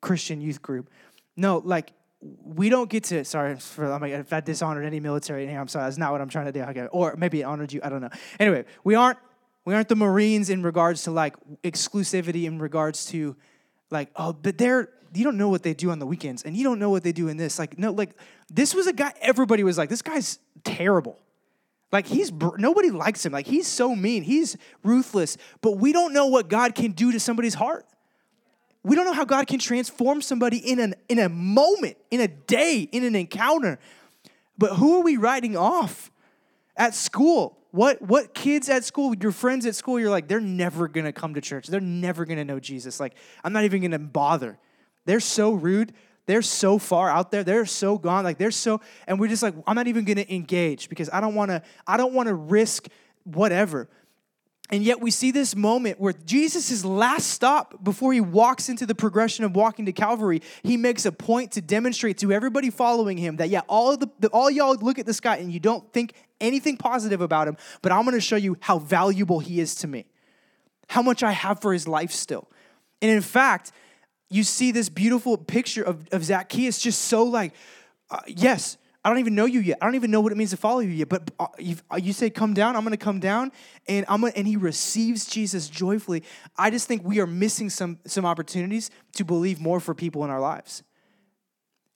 Christian 0.00 0.40
youth 0.40 0.62
group. 0.62 0.90
No, 1.36 1.58
like 1.64 1.92
we 2.20 2.68
don't 2.68 2.90
get 2.90 3.04
to 3.04 3.24
sorry 3.24 3.56
for 3.56 4.04
if 4.04 4.32
I 4.32 4.40
dishonored 4.40 4.84
any 4.84 5.00
military 5.00 5.46
here, 5.46 5.60
I'm 5.60 5.68
sorry, 5.68 5.86
that's 5.86 5.98
not 5.98 6.12
what 6.12 6.20
I'm 6.20 6.28
trying 6.28 6.46
to 6.46 6.52
do. 6.52 6.62
Okay. 6.62 6.86
Or 6.90 7.14
maybe 7.16 7.40
it 7.40 7.44
honored 7.44 7.72
you, 7.72 7.80
I 7.82 7.88
don't 7.88 8.00
know. 8.00 8.10
Anyway, 8.40 8.64
we 8.84 8.94
aren't 8.94 9.18
we 9.64 9.74
aren't 9.74 9.88
the 9.88 9.96
Marines 9.96 10.50
in 10.50 10.62
regards 10.62 11.04
to 11.04 11.10
like 11.10 11.36
exclusivity 11.62 12.44
in 12.44 12.58
regards 12.58 13.06
to 13.06 13.36
like, 13.90 14.10
oh, 14.16 14.32
but 14.32 14.58
they're 14.58 14.88
you 15.14 15.24
don't 15.24 15.38
know 15.38 15.48
what 15.48 15.62
they 15.62 15.74
do 15.74 15.90
on 15.90 15.98
the 15.98 16.06
weekends 16.06 16.42
and 16.42 16.56
you 16.56 16.64
don't 16.64 16.78
know 16.78 16.90
what 16.90 17.02
they 17.02 17.12
do 17.12 17.28
in 17.28 17.36
this. 17.36 17.58
Like, 17.58 17.78
no, 17.78 17.92
like 17.92 18.10
this 18.50 18.74
was 18.74 18.86
a 18.86 18.92
guy, 18.92 19.12
everybody 19.20 19.64
was 19.64 19.78
like, 19.78 19.88
this 19.88 20.02
guy's 20.02 20.38
terrible. 20.64 21.18
Like 21.90 22.06
he's 22.06 22.30
nobody 22.58 22.90
likes 22.90 23.24
him. 23.24 23.32
Like 23.32 23.46
he's 23.46 23.66
so 23.66 23.96
mean. 23.96 24.22
He's 24.22 24.56
ruthless. 24.82 25.38
But 25.62 25.78
we 25.78 25.92
don't 25.92 26.12
know 26.12 26.26
what 26.26 26.48
God 26.48 26.74
can 26.74 26.92
do 26.92 27.12
to 27.12 27.20
somebody's 27.20 27.54
heart. 27.54 27.86
We 28.88 28.96
don't 28.96 29.04
know 29.04 29.12
how 29.12 29.26
God 29.26 29.46
can 29.46 29.58
transform 29.58 30.22
somebody 30.22 30.56
in 30.56 30.80
an 30.80 30.94
in 31.10 31.18
a 31.18 31.28
moment, 31.28 31.98
in 32.10 32.20
a 32.20 32.28
day, 32.28 32.88
in 32.90 33.04
an 33.04 33.14
encounter. 33.14 33.78
But 34.56 34.76
who 34.76 34.96
are 34.96 35.02
we 35.02 35.18
writing 35.18 35.58
off 35.58 36.10
at 36.74 36.94
school? 36.94 37.58
What 37.70 38.00
what 38.00 38.32
kids 38.32 38.70
at 38.70 38.84
school, 38.84 39.14
your 39.14 39.30
friends 39.30 39.66
at 39.66 39.74
school, 39.74 40.00
you're 40.00 40.10
like, 40.10 40.26
they're 40.26 40.40
never 40.40 40.88
gonna 40.88 41.12
come 41.12 41.34
to 41.34 41.40
church. 41.42 41.66
They're 41.66 41.80
never 41.80 42.24
gonna 42.24 42.46
know 42.46 42.58
Jesus. 42.58 42.98
Like, 42.98 43.14
I'm 43.44 43.52
not 43.52 43.64
even 43.64 43.82
gonna 43.82 43.98
bother. 43.98 44.58
They're 45.04 45.20
so 45.20 45.52
rude. 45.52 45.92
They're 46.24 46.40
so 46.40 46.78
far 46.78 47.10
out 47.10 47.30
there. 47.30 47.44
They're 47.44 47.66
so 47.66 47.98
gone. 47.98 48.24
Like 48.24 48.38
they're 48.38 48.50
so, 48.50 48.80
and 49.06 49.20
we're 49.20 49.28
just 49.28 49.42
like, 49.42 49.54
I'm 49.66 49.76
not 49.76 49.86
even 49.86 50.06
gonna 50.06 50.26
engage 50.30 50.88
because 50.88 51.10
I 51.12 51.20
don't 51.20 51.34
wanna, 51.34 51.62
I 51.86 51.98
don't 51.98 52.14
wanna 52.14 52.34
risk 52.34 52.88
whatever. 53.24 53.90
And 54.70 54.84
yet 54.84 55.00
we 55.00 55.10
see 55.10 55.30
this 55.30 55.56
moment 55.56 55.98
where 55.98 56.12
Jesus' 56.12 56.84
last 56.84 57.28
stop 57.28 57.82
before 57.82 58.12
he 58.12 58.20
walks 58.20 58.68
into 58.68 58.84
the 58.84 58.94
progression 58.94 59.44
of 59.44 59.56
walking 59.56 59.86
to 59.86 59.92
Calvary, 59.92 60.42
he 60.62 60.76
makes 60.76 61.06
a 61.06 61.12
point 61.12 61.52
to 61.52 61.62
demonstrate 61.62 62.18
to 62.18 62.32
everybody 62.32 62.68
following 62.68 63.16
him 63.16 63.36
that 63.36 63.48
yeah, 63.48 63.62
all 63.66 63.96
the, 63.96 64.10
the 64.20 64.28
all 64.28 64.50
y'all 64.50 64.74
look 64.74 64.98
at 64.98 65.06
this 65.06 65.20
guy 65.20 65.36
and 65.36 65.50
you 65.50 65.58
don't 65.58 65.90
think 65.92 66.12
anything 66.40 66.76
positive 66.76 67.22
about 67.22 67.48
him, 67.48 67.56
but 67.80 67.92
I'm 67.92 68.04
gonna 68.04 68.20
show 68.20 68.36
you 68.36 68.58
how 68.60 68.78
valuable 68.78 69.38
he 69.38 69.58
is 69.58 69.74
to 69.76 69.86
me, 69.86 70.04
how 70.88 71.00
much 71.00 71.22
I 71.22 71.32
have 71.32 71.62
for 71.62 71.72
his 71.72 71.88
life 71.88 72.12
still. 72.12 72.46
And 73.00 73.10
in 73.10 73.22
fact, 73.22 73.72
you 74.28 74.42
see 74.42 74.70
this 74.70 74.90
beautiful 74.90 75.38
picture 75.38 75.82
of, 75.82 76.06
of 76.12 76.24
Zacchaeus 76.24 76.78
just 76.78 77.02
so 77.02 77.24
like, 77.24 77.54
uh, 78.10 78.20
yes, 78.26 78.76
I 79.08 79.10
don't 79.10 79.20
even 79.20 79.34
know 79.34 79.46
you 79.46 79.60
yet. 79.60 79.78
I 79.80 79.86
don't 79.86 79.94
even 79.94 80.10
know 80.10 80.20
what 80.20 80.32
it 80.32 80.34
means 80.34 80.50
to 80.50 80.58
follow 80.58 80.80
you 80.80 80.90
yet. 80.90 81.08
But 81.08 81.30
uh, 81.40 81.46
uh 81.90 81.96
you 81.96 82.12
say, 82.12 82.28
come 82.28 82.52
down, 82.52 82.76
I'm 82.76 82.82
going 82.82 82.90
to 82.90 83.02
come 83.02 83.20
down. 83.20 83.52
And, 83.86 84.04
I'm 84.06 84.20
gonna, 84.20 84.34
and 84.36 84.46
he 84.46 84.56
receives 84.56 85.24
Jesus 85.24 85.70
joyfully. 85.70 86.24
I 86.58 86.68
just 86.68 86.86
think 86.86 87.04
we 87.04 87.18
are 87.18 87.26
missing 87.26 87.70
some, 87.70 88.00
some 88.04 88.26
opportunities 88.26 88.90
to 89.14 89.24
believe 89.24 89.62
more 89.62 89.80
for 89.80 89.94
people 89.94 90.24
in 90.24 90.30
our 90.30 90.40
lives. 90.40 90.82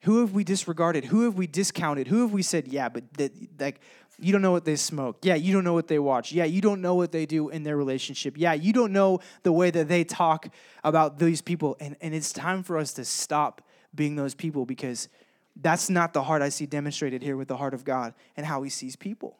Who 0.04 0.20
have 0.20 0.32
we 0.32 0.42
disregarded? 0.42 1.04
Who 1.04 1.24
have 1.24 1.34
we 1.34 1.46
discounted? 1.46 2.08
Who 2.08 2.22
have 2.22 2.32
we 2.32 2.40
said, 2.40 2.66
yeah, 2.68 2.88
but 2.88 3.12
that, 3.18 3.32
like, 3.60 3.80
you 4.18 4.32
don't 4.32 4.40
know 4.40 4.52
what 4.52 4.64
they 4.64 4.76
smoke. 4.76 5.18
Yeah, 5.20 5.34
you 5.34 5.52
don't 5.52 5.64
know 5.64 5.74
what 5.74 5.88
they 5.88 5.98
watch. 5.98 6.32
Yeah, 6.32 6.44
you 6.44 6.62
don't 6.62 6.80
know 6.80 6.94
what 6.94 7.12
they 7.12 7.26
do 7.26 7.50
in 7.50 7.62
their 7.62 7.76
relationship. 7.76 8.36
Yeah, 8.38 8.54
you 8.54 8.72
don't 8.72 8.92
know 8.94 9.20
the 9.42 9.52
way 9.52 9.70
that 9.70 9.86
they 9.86 10.02
talk 10.02 10.48
about 10.82 11.18
these 11.18 11.42
people. 11.42 11.76
And, 11.78 11.94
and 12.00 12.14
it's 12.14 12.32
time 12.32 12.62
for 12.62 12.78
us 12.78 12.94
to 12.94 13.04
stop 13.04 13.60
being 13.94 14.16
those 14.16 14.34
people 14.34 14.64
because 14.64 15.10
that's 15.56 15.90
not 15.90 16.12
the 16.12 16.22
heart 16.22 16.42
I 16.42 16.48
see 16.48 16.66
demonstrated 16.66 17.22
here 17.22 17.36
with 17.36 17.48
the 17.48 17.56
heart 17.56 17.74
of 17.74 17.84
God 17.84 18.14
and 18.36 18.46
how 18.46 18.62
he 18.62 18.70
sees 18.70 18.96
people. 18.96 19.38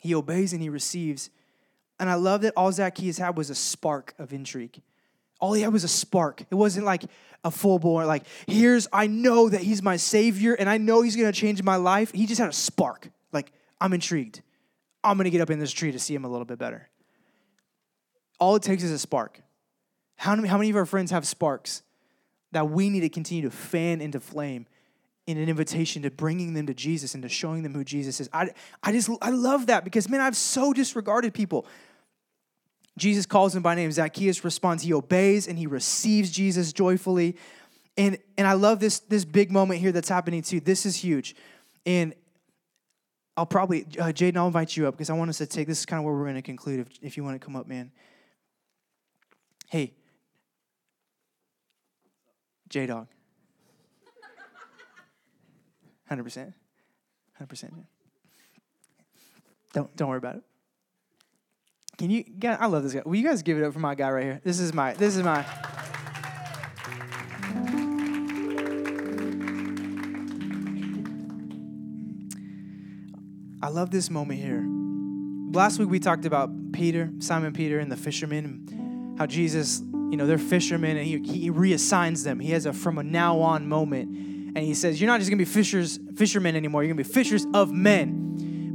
He 0.00 0.14
obeys 0.14 0.52
and 0.52 0.62
he 0.62 0.68
receives. 0.68 1.30
And 1.98 2.08
I 2.08 2.14
love 2.14 2.42
that 2.42 2.54
all 2.56 2.72
Zacchaeus 2.72 3.18
had 3.18 3.36
was 3.36 3.50
a 3.50 3.54
spark 3.54 4.14
of 4.18 4.32
intrigue. 4.32 4.80
All 5.40 5.52
he 5.52 5.62
had 5.62 5.72
was 5.72 5.84
a 5.84 5.88
spark. 5.88 6.42
It 6.50 6.54
wasn't 6.54 6.86
like 6.86 7.04
a 7.44 7.50
full 7.50 7.78
bore, 7.78 8.04
like, 8.06 8.24
here's, 8.46 8.88
I 8.92 9.06
know 9.06 9.48
that 9.48 9.60
he's 9.60 9.82
my 9.82 9.96
savior 9.96 10.54
and 10.54 10.68
I 10.68 10.78
know 10.78 11.02
he's 11.02 11.14
gonna 11.14 11.30
change 11.30 11.62
my 11.62 11.76
life. 11.76 12.10
He 12.10 12.26
just 12.26 12.40
had 12.40 12.48
a 12.48 12.54
spark. 12.54 13.10
Like, 13.32 13.52
I'm 13.80 13.92
intrigued. 13.92 14.42
I'm 15.04 15.16
gonna 15.16 15.30
get 15.30 15.40
up 15.40 15.50
in 15.50 15.58
this 15.58 15.72
tree 15.72 15.92
to 15.92 15.98
see 15.98 16.14
him 16.14 16.24
a 16.24 16.28
little 16.28 16.46
bit 16.46 16.58
better. 16.58 16.88
All 18.40 18.56
it 18.56 18.62
takes 18.62 18.82
is 18.82 18.90
a 18.90 18.98
spark. 18.98 19.42
How 20.16 20.34
many, 20.34 20.48
how 20.48 20.56
many 20.56 20.70
of 20.70 20.76
our 20.76 20.86
friends 20.86 21.10
have 21.10 21.26
sparks 21.26 21.82
that 22.56 22.70
we 22.70 22.88
need 22.88 23.00
to 23.00 23.10
continue 23.10 23.42
to 23.42 23.50
fan 23.50 24.00
into 24.00 24.18
flame 24.18 24.66
in 25.26 25.36
an 25.36 25.46
invitation 25.46 26.02
to 26.02 26.10
bringing 26.10 26.54
them 26.54 26.66
to 26.66 26.72
Jesus 26.72 27.12
and 27.12 27.22
to 27.22 27.28
showing 27.28 27.62
them 27.62 27.74
who 27.74 27.84
Jesus 27.84 28.18
is? 28.18 28.30
I, 28.32 28.48
I 28.82 28.92
just, 28.92 29.10
I 29.20 29.28
love 29.28 29.66
that 29.66 29.84
because, 29.84 30.08
man, 30.08 30.22
I've 30.22 30.36
so 30.36 30.72
disregarded 30.72 31.34
people. 31.34 31.66
Jesus 32.96 33.26
calls 33.26 33.54
him 33.54 33.62
by 33.62 33.74
name. 33.74 33.92
Zacchaeus 33.92 34.42
responds, 34.42 34.82
he 34.82 34.94
obeys 34.94 35.48
and 35.48 35.58
he 35.58 35.66
receives 35.66 36.30
Jesus 36.30 36.72
joyfully. 36.72 37.36
And, 37.98 38.16
and 38.38 38.46
I 38.46 38.54
love 38.54 38.80
this, 38.80 39.00
this 39.00 39.26
big 39.26 39.52
moment 39.52 39.80
here 39.80 39.92
that's 39.92 40.08
happening 40.08 40.40
too. 40.40 40.60
This 40.60 40.86
is 40.86 40.96
huge. 40.96 41.36
And 41.84 42.14
I'll 43.36 43.44
probably, 43.44 43.82
uh, 44.00 44.06
Jaden, 44.06 44.38
I'll 44.38 44.46
invite 44.46 44.78
you 44.78 44.88
up 44.88 44.94
because 44.94 45.10
I 45.10 45.12
want 45.12 45.28
us 45.28 45.38
to 45.38 45.46
take 45.46 45.68
this 45.68 45.80
is 45.80 45.86
kind 45.86 45.98
of 45.98 46.06
where 46.06 46.14
we're 46.14 46.24
going 46.24 46.36
to 46.36 46.42
conclude 46.42 46.80
if, 46.80 46.88
if 47.02 47.16
you 47.18 47.24
want 47.24 47.38
to 47.38 47.44
come 47.44 47.54
up, 47.54 47.66
man. 47.66 47.92
Hey, 49.68 49.92
J 52.68 52.86
Dog. 52.86 53.06
100%. 56.10 56.52
100%. 57.40 57.70
Don't, 59.72 59.96
don't 59.96 60.08
worry 60.08 60.18
about 60.18 60.36
it. 60.36 60.42
Can 61.98 62.10
you? 62.10 62.24
I 62.44 62.66
love 62.66 62.82
this 62.82 62.92
guy. 62.92 63.02
Will 63.04 63.16
you 63.16 63.26
guys 63.26 63.42
give 63.42 63.58
it 63.58 63.64
up 63.64 63.72
for 63.72 63.78
my 63.78 63.94
guy 63.94 64.10
right 64.10 64.22
here? 64.22 64.40
This 64.44 64.60
is 64.60 64.74
my. 64.74 64.92
This 64.94 65.16
is 65.16 65.22
my. 65.22 65.44
I 73.62 73.68
love 73.68 73.90
this 73.90 74.10
moment 74.10 74.40
here. 74.40 74.64
Last 75.52 75.78
week 75.78 75.88
we 75.88 75.98
talked 75.98 76.26
about 76.26 76.50
Peter, 76.72 77.10
Simon 77.18 77.54
Peter, 77.54 77.78
and 77.78 77.90
the 77.90 77.96
fishermen, 77.96 78.44
and 78.44 79.18
how 79.18 79.24
Jesus, 79.24 79.82
you 80.10 80.16
know, 80.16 80.26
they're 80.26 80.38
fishermen, 80.38 80.96
and 80.96 81.06
he, 81.06 81.18
he 81.18 81.50
reassigns 81.50 82.24
them. 82.24 82.40
He 82.40 82.52
has 82.52 82.66
a 82.66 82.72
from 82.72 82.98
a 82.98 83.02
now 83.02 83.40
on 83.40 83.68
moment, 83.68 84.08
and 84.08 84.58
he 84.58 84.74
says, 84.74 85.00
"You're 85.00 85.08
not 85.08 85.20
just 85.20 85.30
gonna 85.30 85.38
be 85.38 85.44
fishers, 85.44 85.98
fishermen 86.14 86.56
anymore. 86.56 86.82
You're 86.82 86.94
gonna 86.94 87.04
be 87.04 87.12
fishers 87.12 87.46
of 87.54 87.72
men." 87.72 88.26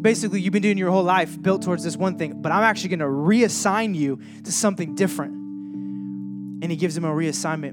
basically 0.02 0.41
you've 0.41 0.54
been 0.54 0.63
doing 0.63 0.78
your 0.78 0.91
whole 0.91 1.04
life 1.04 1.41
built 1.41 1.62
towards 1.62 1.84
this 1.84 1.96
one 1.96 2.17
thing, 2.17 2.41
but 2.41 2.52
I'm 2.52 2.63
actually 2.63 2.89
to 2.98 3.06
reassign 3.06 3.96
you 3.96 4.20
to 4.44 4.52
something 4.52 4.96
different. 4.96 5.34
And 5.34 6.65
he 6.70 6.76
gives 6.76 6.96
him 6.96 7.06
a 7.06 7.12
reassignment. 7.12 7.72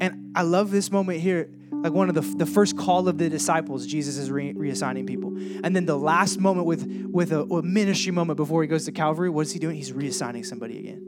And 0.00 0.32
I 0.34 0.42
love 0.42 0.70
this 0.70 0.90
moment 0.90 1.20
here. 1.20 1.50
Like 1.70 1.92
one 1.92 2.08
of 2.08 2.14
the, 2.14 2.22
the 2.22 2.46
first 2.46 2.76
call 2.76 3.08
of 3.08 3.18
the 3.18 3.28
disciples, 3.28 3.86
Jesus 3.86 4.16
is 4.16 4.30
re- 4.30 4.52
reassigning 4.52 5.06
people. 5.06 5.36
And 5.62 5.76
then 5.76 5.86
the 5.86 5.96
last 5.96 6.40
moment 6.40 6.66
with, 6.66 6.90
with 7.10 7.32
a, 7.32 7.42
a 7.42 7.62
ministry 7.62 8.10
moment 8.10 8.36
before 8.36 8.62
he 8.62 8.68
goes 8.68 8.84
to 8.86 8.92
Calvary, 8.92 9.30
what 9.30 9.42
is 9.42 9.52
he 9.52 9.60
doing? 9.60 9.76
He's 9.76 9.92
reassigning 9.92 10.44
somebody 10.44 10.78
again. 10.78 11.07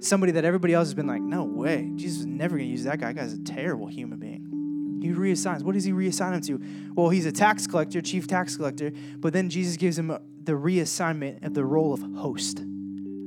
Somebody 0.00 0.32
that 0.32 0.44
everybody 0.44 0.74
else 0.74 0.88
has 0.88 0.94
been 0.94 1.06
like, 1.06 1.22
no 1.22 1.44
way. 1.44 1.90
Jesus 1.96 2.20
is 2.20 2.26
never 2.26 2.56
going 2.56 2.68
to 2.68 2.72
use 2.72 2.84
that 2.84 3.00
guy. 3.00 3.12
That 3.12 3.20
guy's 3.20 3.32
a 3.32 3.42
terrible 3.42 3.86
human 3.86 4.18
being. 4.18 5.00
He 5.02 5.10
reassigns. 5.10 5.62
What 5.62 5.74
does 5.74 5.84
he 5.84 5.92
reassign 5.92 6.34
him 6.34 6.40
to? 6.42 6.60
Well, 6.94 7.08
he's 7.10 7.26
a 7.26 7.32
tax 7.32 7.66
collector, 7.66 8.00
chief 8.00 8.26
tax 8.26 8.56
collector, 8.56 8.92
but 9.18 9.32
then 9.32 9.48
Jesus 9.48 9.76
gives 9.76 9.98
him 9.98 10.08
the 10.42 10.52
reassignment 10.52 11.44
of 11.44 11.54
the 11.54 11.64
role 11.64 11.92
of 11.92 12.00
host 12.16 12.60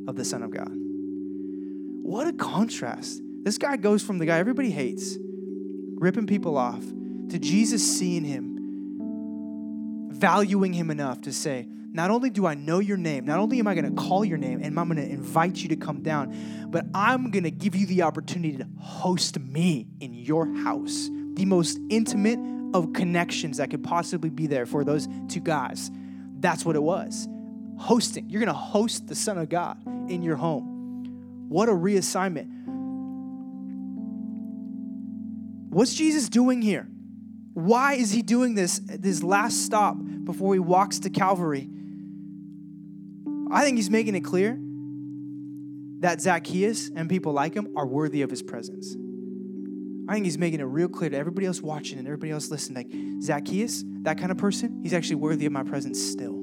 of 0.08 0.16
the 0.16 0.26
Son 0.26 0.44
of 0.44 0.52
God. 0.52 0.72
What 0.72 2.28
a 2.28 2.34
contrast. 2.34 3.22
This 3.44 3.58
guy 3.58 3.78
goes 3.78 4.04
from 4.04 4.18
the 4.18 4.26
guy 4.26 4.40
everybody 4.40 4.72
hates, 4.72 5.18
ripping 5.96 6.28
people 6.28 6.58
off, 6.58 6.84
to 7.30 7.40
Jesus 7.40 7.98
seeing 7.98 8.24
him, 8.24 10.10
valuing 10.12 10.74
him 10.74 10.90
enough 10.90 11.22
to 11.22 11.32
say, 11.32 11.68
not 11.92 12.12
only 12.12 12.30
do 12.30 12.46
I 12.46 12.54
know 12.54 12.80
your 12.80 12.98
name, 12.98 13.26
not 13.26 13.40
only 13.40 13.60
am 13.60 13.68
I 13.68 13.74
going 13.74 13.96
to 13.96 14.02
call 14.02 14.24
your 14.24 14.38
name 14.38 14.62
and 14.62 14.80
I'm 14.80 14.88
going 14.90 15.04
to 15.04 15.12
invite 15.12 15.58
you 15.58 15.70
to 15.70 15.76
come 15.76 16.02
down, 16.04 16.68
but 16.70 16.86
I'm 16.94 17.32
going 17.32 17.44
to 17.44 17.52
give 17.52 17.76
you 17.76 17.88
the 17.88 18.04
opportunity 18.04 18.58
to 18.58 18.68
host 18.80 19.40
me 19.40 19.88
in 20.00 20.14
your 20.14 20.54
house 20.58 21.10
the 21.34 21.46
most 21.46 21.80
intimate 21.90 22.40
of 22.76 22.94
connections 22.94 23.58
that 23.58 23.70
could 23.72 23.84
possibly 23.84 24.30
be 24.30 24.46
there 24.46 24.66
for 24.66 24.84
those 24.84 25.08
two 25.28 25.40
guys. 25.40 25.90
That's 26.40 26.64
what 26.64 26.76
it 26.76 26.84
was. 26.84 27.28
Hosting. 27.78 28.30
You're 28.30 28.42
going 28.42 28.48
to 28.48 28.54
host 28.54 29.08
the 29.08 29.16
Son 29.16 29.38
of 29.38 29.50
God 29.50 29.82
in 30.10 30.22
your 30.22 30.36
home. 30.36 31.48
What 31.50 31.70
a 31.70 31.72
reassignment. 31.72 32.50
What's 35.70 35.94
Jesus 35.94 36.30
doing 36.30 36.62
here? 36.62 36.88
Why 37.54 37.94
is 37.94 38.12
he 38.12 38.22
doing 38.22 38.56
this 38.56 38.80
this 38.86 39.24
last 39.24 39.66
stop 39.66 39.98
before 40.24 40.54
he 40.54 40.60
walks 40.60 41.00
to 41.00 41.10
Calvary? 41.10 41.70
I 43.52 43.64
think 43.64 43.78
he's 43.78 43.90
making 43.90 44.16
it 44.16 44.22
clear 44.22 44.60
that 46.00 46.22
Zacchaeus 46.22 46.90
and 46.96 47.10
people 47.10 47.34
like 47.34 47.54
him 47.54 47.74
are 47.76 47.86
worthy 47.86 48.22
of 48.22 48.30
his 48.30 48.42
presence. 48.42 48.96
I 50.08 50.14
think 50.14 50.26
he's 50.26 50.38
making 50.38 50.60
it 50.60 50.64
real 50.64 50.88
clear 50.88 51.10
to 51.10 51.18
everybody 51.18 51.46
else 51.46 51.62
watching 51.62 52.00
and 52.00 52.08
everybody 52.08 52.32
else 52.32 52.50
listening. 52.50 52.76
Like 52.76 53.22
Zacchaeus, 53.22 53.84
that 54.02 54.18
kind 54.18 54.32
of 54.32 54.38
person, 54.38 54.80
he's 54.82 54.94
actually 54.94 55.18
worthy 55.18 55.46
of 55.46 55.52
my 55.52 55.64
presence 55.64 56.02
still. 56.02 56.38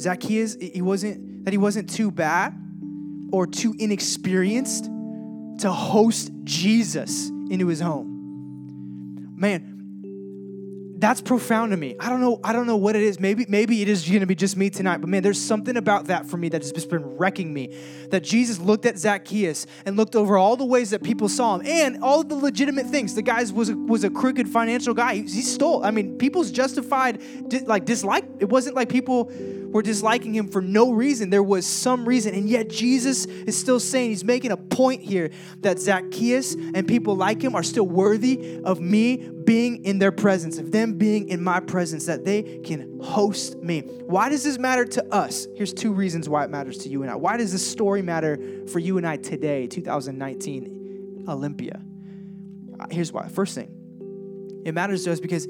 Zacchaeus, 0.00 0.56
he 0.60 0.82
wasn't 0.82 1.44
that 1.44 1.52
he 1.52 1.58
wasn't 1.58 1.88
too 1.88 2.10
bad 2.10 2.58
or 3.30 3.46
too 3.46 3.74
inexperienced 3.78 4.84
to 5.58 5.70
host 5.70 6.32
Jesus 6.44 7.28
into 7.50 7.68
his 7.68 7.80
home. 7.80 9.34
Man, 9.36 9.71
that's 11.02 11.20
profound 11.20 11.72
to 11.72 11.76
me. 11.76 11.96
I 11.98 12.08
don't 12.08 12.20
know. 12.20 12.38
I 12.44 12.52
don't 12.52 12.68
know 12.68 12.76
what 12.76 12.94
it 12.94 13.02
is. 13.02 13.18
Maybe 13.18 13.44
maybe 13.48 13.82
it 13.82 13.88
is 13.88 14.08
going 14.08 14.20
to 14.20 14.26
be 14.26 14.36
just 14.36 14.56
me 14.56 14.70
tonight. 14.70 14.98
But 14.98 15.10
man, 15.10 15.24
there's 15.24 15.40
something 15.40 15.76
about 15.76 16.06
that 16.06 16.26
for 16.26 16.36
me 16.36 16.48
that 16.50 16.62
has 16.62 16.70
just 16.70 16.88
been 16.90 17.16
wrecking 17.16 17.52
me. 17.52 17.76
That 18.10 18.22
Jesus 18.22 18.60
looked 18.60 18.86
at 18.86 18.96
Zacchaeus 18.96 19.66
and 19.84 19.96
looked 19.96 20.14
over 20.14 20.38
all 20.38 20.54
the 20.54 20.64
ways 20.64 20.90
that 20.90 21.02
people 21.02 21.28
saw 21.28 21.56
him 21.56 21.66
and 21.66 22.04
all 22.04 22.22
the 22.22 22.36
legitimate 22.36 22.86
things. 22.86 23.16
The 23.16 23.22
guy 23.22 23.42
was 23.52 23.70
a, 23.70 23.76
was 23.76 24.04
a 24.04 24.10
crooked 24.10 24.48
financial 24.48 24.94
guy. 24.94 25.16
He, 25.16 25.22
he 25.22 25.42
stole. 25.42 25.84
I 25.84 25.90
mean, 25.90 26.18
people's 26.18 26.52
justified 26.52 27.20
like 27.66 27.84
dislike. 27.84 28.24
It 28.38 28.48
wasn't 28.48 28.76
like 28.76 28.88
people 28.88 29.32
were 29.72 29.82
disliking 29.82 30.34
him 30.34 30.48
for 30.48 30.62
no 30.62 30.92
reason. 30.92 31.30
There 31.30 31.42
was 31.42 31.66
some 31.66 32.04
reason. 32.04 32.34
And 32.34 32.48
yet 32.48 32.68
Jesus 32.68 33.24
is 33.26 33.58
still 33.58 33.80
saying, 33.80 34.10
he's 34.10 34.24
making 34.24 34.52
a 34.52 34.56
point 34.56 35.02
here 35.02 35.30
that 35.60 35.78
Zacchaeus 35.78 36.54
and 36.54 36.86
people 36.86 37.16
like 37.16 37.42
him 37.42 37.54
are 37.54 37.62
still 37.62 37.86
worthy 37.86 38.60
of 38.64 38.80
me 38.80 39.28
being 39.44 39.84
in 39.84 39.98
their 39.98 40.12
presence, 40.12 40.58
of 40.58 40.70
them 40.70 40.98
being 40.98 41.28
in 41.28 41.42
my 41.42 41.58
presence, 41.60 42.06
that 42.06 42.24
they 42.24 42.42
can 42.60 43.00
host 43.00 43.56
me. 43.56 43.80
Why 43.80 44.28
does 44.28 44.44
this 44.44 44.58
matter 44.58 44.84
to 44.84 45.14
us? 45.14 45.46
Here's 45.56 45.72
two 45.72 45.92
reasons 45.92 46.28
why 46.28 46.44
it 46.44 46.50
matters 46.50 46.78
to 46.78 46.88
you 46.88 47.02
and 47.02 47.10
I. 47.10 47.16
Why 47.16 47.36
does 47.36 47.50
this 47.50 47.68
story 47.68 48.02
matter 48.02 48.38
for 48.68 48.78
you 48.78 48.98
and 48.98 49.06
I 49.06 49.16
today, 49.16 49.66
2019, 49.66 51.24
Olympia? 51.28 51.80
Here's 52.90 53.12
why. 53.12 53.28
First 53.28 53.54
thing, 53.54 54.62
it 54.64 54.74
matters 54.74 55.04
to 55.04 55.12
us 55.12 55.20
because 55.20 55.46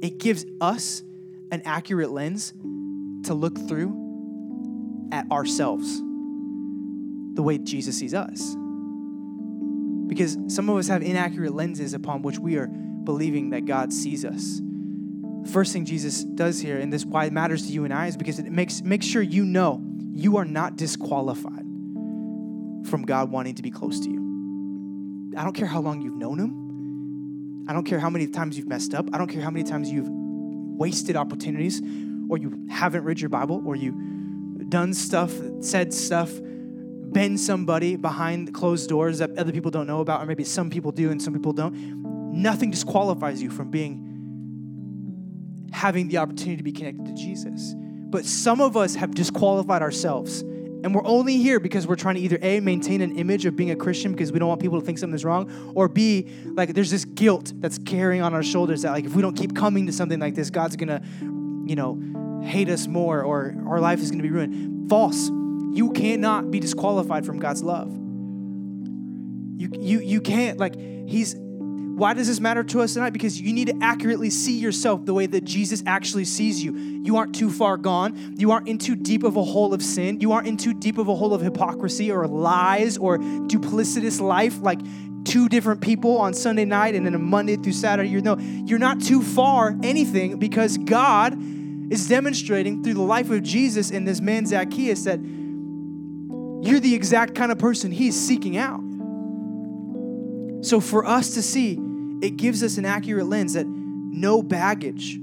it 0.00 0.18
gives 0.18 0.44
us 0.60 1.02
an 1.50 1.62
accurate 1.64 2.10
lens 2.10 2.52
to 3.24 3.34
look 3.34 3.58
through 3.68 5.08
at 5.12 5.30
ourselves 5.30 6.00
the 7.34 7.42
way 7.42 7.58
Jesus 7.58 7.96
sees 7.96 8.14
us. 8.14 8.54
Because 10.06 10.38
some 10.48 10.68
of 10.68 10.76
us 10.76 10.88
have 10.88 11.02
inaccurate 11.02 11.54
lenses 11.54 11.94
upon 11.94 12.22
which 12.22 12.38
we 12.38 12.56
are 12.56 12.66
believing 12.66 13.50
that 13.50 13.66
God 13.66 13.92
sees 13.92 14.24
us. 14.24 14.60
The 15.42 15.48
first 15.48 15.72
thing 15.72 15.84
Jesus 15.84 16.24
does 16.24 16.60
here, 16.60 16.78
and 16.78 16.92
this 16.92 17.04
why 17.04 17.26
it 17.26 17.32
matters 17.32 17.66
to 17.66 17.72
you 17.72 17.84
and 17.84 17.92
I, 17.92 18.06
is 18.06 18.16
because 18.16 18.38
it 18.38 18.46
makes 18.46 18.82
make 18.82 19.02
sure 19.02 19.22
you 19.22 19.44
know 19.44 19.82
you 20.12 20.36
are 20.38 20.44
not 20.44 20.76
disqualified 20.76 21.64
from 22.88 23.04
God 23.06 23.30
wanting 23.30 23.54
to 23.56 23.62
be 23.62 23.70
close 23.70 24.00
to 24.00 24.10
you. 24.10 25.32
I 25.36 25.44
don't 25.44 25.52
care 25.52 25.66
how 25.66 25.80
long 25.80 26.02
you've 26.02 26.16
known 26.16 26.38
Him. 26.38 27.66
I 27.68 27.72
don't 27.72 27.84
care 27.84 28.00
how 28.00 28.10
many 28.10 28.26
times 28.26 28.56
you've 28.56 28.66
messed 28.66 28.94
up. 28.94 29.08
I 29.12 29.18
don't 29.18 29.28
care 29.28 29.42
how 29.42 29.50
many 29.50 29.64
times 29.64 29.90
you've 29.90 30.08
wasted 30.08 31.16
opportunities 31.16 31.80
or 32.28 32.38
you 32.38 32.66
haven't 32.70 33.04
read 33.04 33.20
your 33.20 33.30
Bible, 33.30 33.62
or 33.66 33.76
you 33.76 33.92
done 34.68 34.92
stuff, 34.92 35.32
said 35.60 35.94
stuff, 35.94 36.30
been 37.12 37.38
somebody 37.38 37.96
behind 37.96 38.52
closed 38.52 38.88
doors 38.88 39.18
that 39.18 39.36
other 39.38 39.52
people 39.52 39.70
don't 39.70 39.86
know 39.86 40.00
about, 40.00 40.22
or 40.22 40.26
maybe 40.26 40.44
some 40.44 40.68
people 40.68 40.92
do 40.92 41.10
and 41.10 41.22
some 41.22 41.32
people 41.32 41.52
don't, 41.52 41.74
nothing 42.32 42.70
disqualifies 42.70 43.42
you 43.42 43.50
from 43.50 43.70
being 43.70 44.04
having 45.72 46.08
the 46.08 46.18
opportunity 46.18 46.56
to 46.56 46.62
be 46.62 46.72
connected 46.72 47.06
to 47.06 47.14
Jesus. 47.14 47.74
But 47.76 48.24
some 48.24 48.60
of 48.60 48.76
us 48.76 48.94
have 48.94 49.14
disqualified 49.14 49.82
ourselves. 49.82 50.42
And 50.84 50.94
we're 50.94 51.04
only 51.04 51.38
here 51.38 51.58
because 51.58 51.86
we're 51.86 51.96
trying 51.96 52.14
to 52.14 52.20
either 52.20 52.38
A, 52.40 52.60
maintain 52.60 53.00
an 53.00 53.18
image 53.18 53.44
of 53.46 53.56
being 53.56 53.72
a 53.72 53.76
Christian 53.76 54.12
because 54.12 54.30
we 54.30 54.38
don't 54.38 54.48
want 54.48 54.60
people 54.60 54.78
to 54.78 54.86
think 54.86 54.98
something's 54.98 55.24
wrong, 55.24 55.72
or 55.74 55.88
B, 55.88 56.30
like 56.54 56.72
there's 56.72 56.90
this 56.90 57.04
guilt 57.04 57.52
that's 57.56 57.78
carrying 57.78 58.22
on 58.22 58.32
our 58.32 58.44
shoulders 58.44 58.82
that 58.82 58.92
like 58.92 59.04
if 59.04 59.14
we 59.14 59.20
don't 59.20 59.36
keep 59.36 59.56
coming 59.56 59.86
to 59.86 59.92
something 59.92 60.20
like 60.20 60.36
this, 60.36 60.50
God's 60.50 60.76
gonna, 60.76 61.02
you 61.68 61.76
know, 61.76 62.00
hate 62.42 62.68
us 62.68 62.86
more 62.86 63.22
or 63.22 63.54
our 63.66 63.80
life 63.80 64.00
is 64.00 64.10
going 64.10 64.22
to 64.22 64.28
be 64.28 64.30
ruined. 64.30 64.88
False. 64.88 65.28
You 65.28 65.92
cannot 65.94 66.50
be 66.50 66.60
disqualified 66.60 67.26
from 67.26 67.38
God's 67.38 67.62
love. 67.62 67.90
You, 69.60 69.70
you, 69.78 70.00
you 70.00 70.20
can't, 70.20 70.58
like, 70.58 70.74
He's, 70.76 71.36
why 71.36 72.14
does 72.14 72.26
this 72.26 72.40
matter 72.40 72.64
to 72.64 72.80
us 72.80 72.94
tonight? 72.94 73.10
Because 73.10 73.40
you 73.40 73.52
need 73.52 73.66
to 73.66 73.78
accurately 73.82 74.30
see 74.30 74.58
yourself 74.58 75.04
the 75.04 75.12
way 75.12 75.26
that 75.26 75.44
Jesus 75.44 75.82
actually 75.84 76.24
sees 76.24 76.62
you. 76.62 76.74
You 76.74 77.16
aren't 77.16 77.34
too 77.34 77.50
far 77.50 77.76
gone. 77.76 78.36
You 78.38 78.50
aren't 78.52 78.68
in 78.68 78.78
too 78.78 78.94
deep 78.96 79.24
of 79.24 79.36
a 79.36 79.42
hole 79.42 79.74
of 79.74 79.82
sin. 79.82 80.20
You 80.20 80.32
aren't 80.32 80.46
in 80.46 80.56
too 80.56 80.74
deep 80.74 80.96
of 80.96 81.08
a 81.08 81.14
hole 81.14 81.34
of 81.34 81.42
hypocrisy 81.42 82.10
or 82.10 82.26
lies 82.26 82.96
or 82.96 83.18
duplicitous 83.18 84.20
life 84.20 84.58
like 84.60 84.80
two 85.24 85.48
different 85.48 85.80
people 85.80 86.18
on 86.18 86.32
Sunday 86.32 86.64
night 86.64 86.94
and 86.94 87.04
then 87.04 87.14
a 87.14 87.18
Monday 87.18 87.56
through 87.56 87.72
Saturday. 87.72 88.08
You're 88.08 88.22
no, 88.22 88.38
you're 88.38 88.78
not 88.78 89.00
too 89.00 89.22
far 89.22 89.76
anything 89.82 90.38
because 90.38 90.78
God 90.78 91.36
is 91.90 92.08
demonstrating 92.08 92.82
through 92.82 92.94
the 92.94 93.02
life 93.02 93.30
of 93.30 93.42
Jesus 93.42 93.90
and 93.90 94.06
this 94.06 94.20
man 94.20 94.46
Zacchaeus 94.46 95.04
that 95.04 95.20
you're 95.20 96.80
the 96.80 96.94
exact 96.94 97.34
kind 97.34 97.50
of 97.50 97.58
person 97.58 97.90
he's 97.90 98.18
seeking 98.18 98.56
out. 98.56 98.80
So 100.64 100.80
for 100.80 101.06
us 101.06 101.34
to 101.34 101.42
see, 101.42 101.78
it 102.20 102.36
gives 102.36 102.62
us 102.62 102.78
an 102.78 102.84
accurate 102.84 103.26
lens 103.26 103.54
that 103.54 103.66
no 103.66 104.42
baggage 104.42 105.18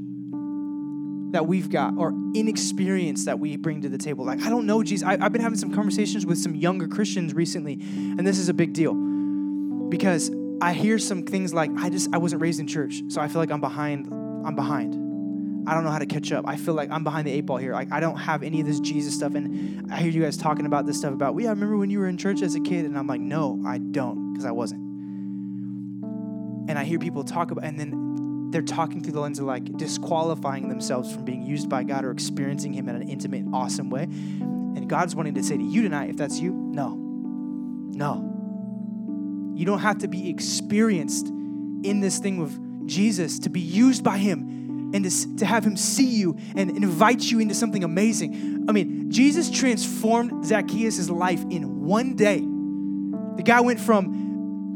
that 1.31 1.45
we've 1.45 1.69
got 1.69 1.97
or 1.97 2.13
inexperience 2.33 3.25
that 3.25 3.37
we 3.39 3.57
bring 3.57 3.81
to 3.81 3.89
the 3.89 3.97
table. 3.97 4.25
Like, 4.25 4.41
I 4.41 4.49
don't 4.49 4.65
know, 4.65 4.81
Jesus. 4.81 5.05
I, 5.05 5.17
have 5.17 5.33
been 5.33 5.41
having 5.41 5.57
some 5.57 5.73
conversations 5.73 6.25
with 6.25 6.37
some 6.37 6.55
younger 6.55 6.87
Christians 6.87 7.33
recently, 7.33 7.73
and 7.73 8.25
this 8.25 8.39
is 8.39 8.47
a 8.47 8.53
big 8.53 8.71
deal 8.71 8.93
because 9.89 10.31
I 10.61 10.71
hear 10.71 10.97
some 10.97 11.23
things 11.23 11.53
like, 11.53 11.69
I 11.77 11.89
just, 11.89 12.13
I 12.13 12.17
wasn't 12.17 12.41
raised 12.41 12.61
in 12.61 12.67
church, 12.67 13.03
so 13.09 13.19
I 13.19 13.27
feel 13.27 13.41
like 13.41 13.51
I'm 13.51 13.59
behind, 13.59 14.07
I'm 14.45 14.55
behind. 14.55 15.04
I 15.67 15.73
don't 15.73 15.83
know 15.83 15.91
how 15.91 15.99
to 15.99 16.05
catch 16.05 16.31
up. 16.31 16.45
I 16.47 16.57
feel 16.57 16.75
like 16.75 16.91
I'm 16.91 17.03
behind 17.03 17.27
the 17.27 17.31
eight 17.31 17.45
ball 17.45 17.57
here. 17.57 17.73
Like 17.73 17.91
I 17.91 17.99
don't 17.99 18.17
have 18.17 18.43
any 18.43 18.61
of 18.61 18.67
this 18.67 18.79
Jesus 18.79 19.15
stuff. 19.15 19.33
And 19.33 19.91
I 19.91 19.97
hear 19.97 20.11
you 20.11 20.21
guys 20.21 20.37
talking 20.37 20.65
about 20.65 20.85
this 20.85 20.97
stuff 20.97 21.13
about, 21.13 21.33
well, 21.33 21.43
yeah, 21.43 21.49
I 21.49 21.53
remember 21.53 21.77
when 21.77 21.89
you 21.89 21.99
were 21.99 22.07
in 22.07 22.17
church 22.17 22.41
as 22.41 22.55
a 22.55 22.59
kid. 22.59 22.85
And 22.85 22.97
I'm 22.97 23.07
like, 23.07 23.21
no, 23.21 23.61
I 23.65 23.79
don't, 23.79 24.33
because 24.33 24.45
I 24.45 24.51
wasn't. 24.51 24.81
And 26.69 26.77
I 26.77 26.83
hear 26.83 26.99
people 26.99 27.23
talk 27.23 27.51
about, 27.51 27.63
and 27.63 27.79
then 27.79 28.49
they're 28.51 28.61
talking 28.61 29.01
through 29.01 29.13
the 29.13 29.19
lens 29.19 29.39
of 29.39 29.45
like 29.45 29.75
disqualifying 29.77 30.69
themselves 30.69 31.11
from 31.11 31.25
being 31.25 31.41
used 31.41 31.67
by 31.67 31.83
God 31.83 32.05
or 32.05 32.11
experiencing 32.11 32.73
Him 32.73 32.87
in 32.87 32.95
an 32.95 33.09
intimate, 33.09 33.45
awesome 33.53 33.89
way. 33.89 34.03
And 34.03 34.87
God's 34.87 35.15
wanting 35.15 35.33
to 35.35 35.43
say 35.43 35.57
to 35.57 35.63
you 35.63 35.81
tonight, 35.81 36.09
if 36.11 36.17
that's 36.17 36.39
you, 36.39 36.51
no, 36.51 36.95
no. 36.95 38.31
You 39.55 39.65
don't 39.65 39.79
have 39.79 39.97
to 39.99 40.07
be 40.07 40.29
experienced 40.29 41.27
in 41.27 42.01
this 42.01 42.19
thing 42.19 42.37
with 42.37 42.87
Jesus 42.87 43.39
to 43.39 43.49
be 43.49 43.61
used 43.61 44.03
by 44.03 44.17
Him 44.17 44.54
and 44.95 45.03
to, 45.03 45.35
to 45.35 45.45
have 45.45 45.65
him 45.65 45.75
see 45.75 46.07
you 46.07 46.37
and 46.55 46.69
invite 46.71 47.21
you 47.29 47.39
into 47.39 47.53
something 47.53 47.83
amazing. 47.83 48.65
I 48.69 48.71
mean, 48.71 49.11
Jesus 49.11 49.49
transformed 49.51 50.45
Zacchaeus' 50.45 51.09
life 51.09 51.43
in 51.49 51.83
one 51.83 52.15
day. 52.15 52.39
The 52.39 53.43
guy 53.43 53.59
went 53.59 53.81
from 53.81 54.24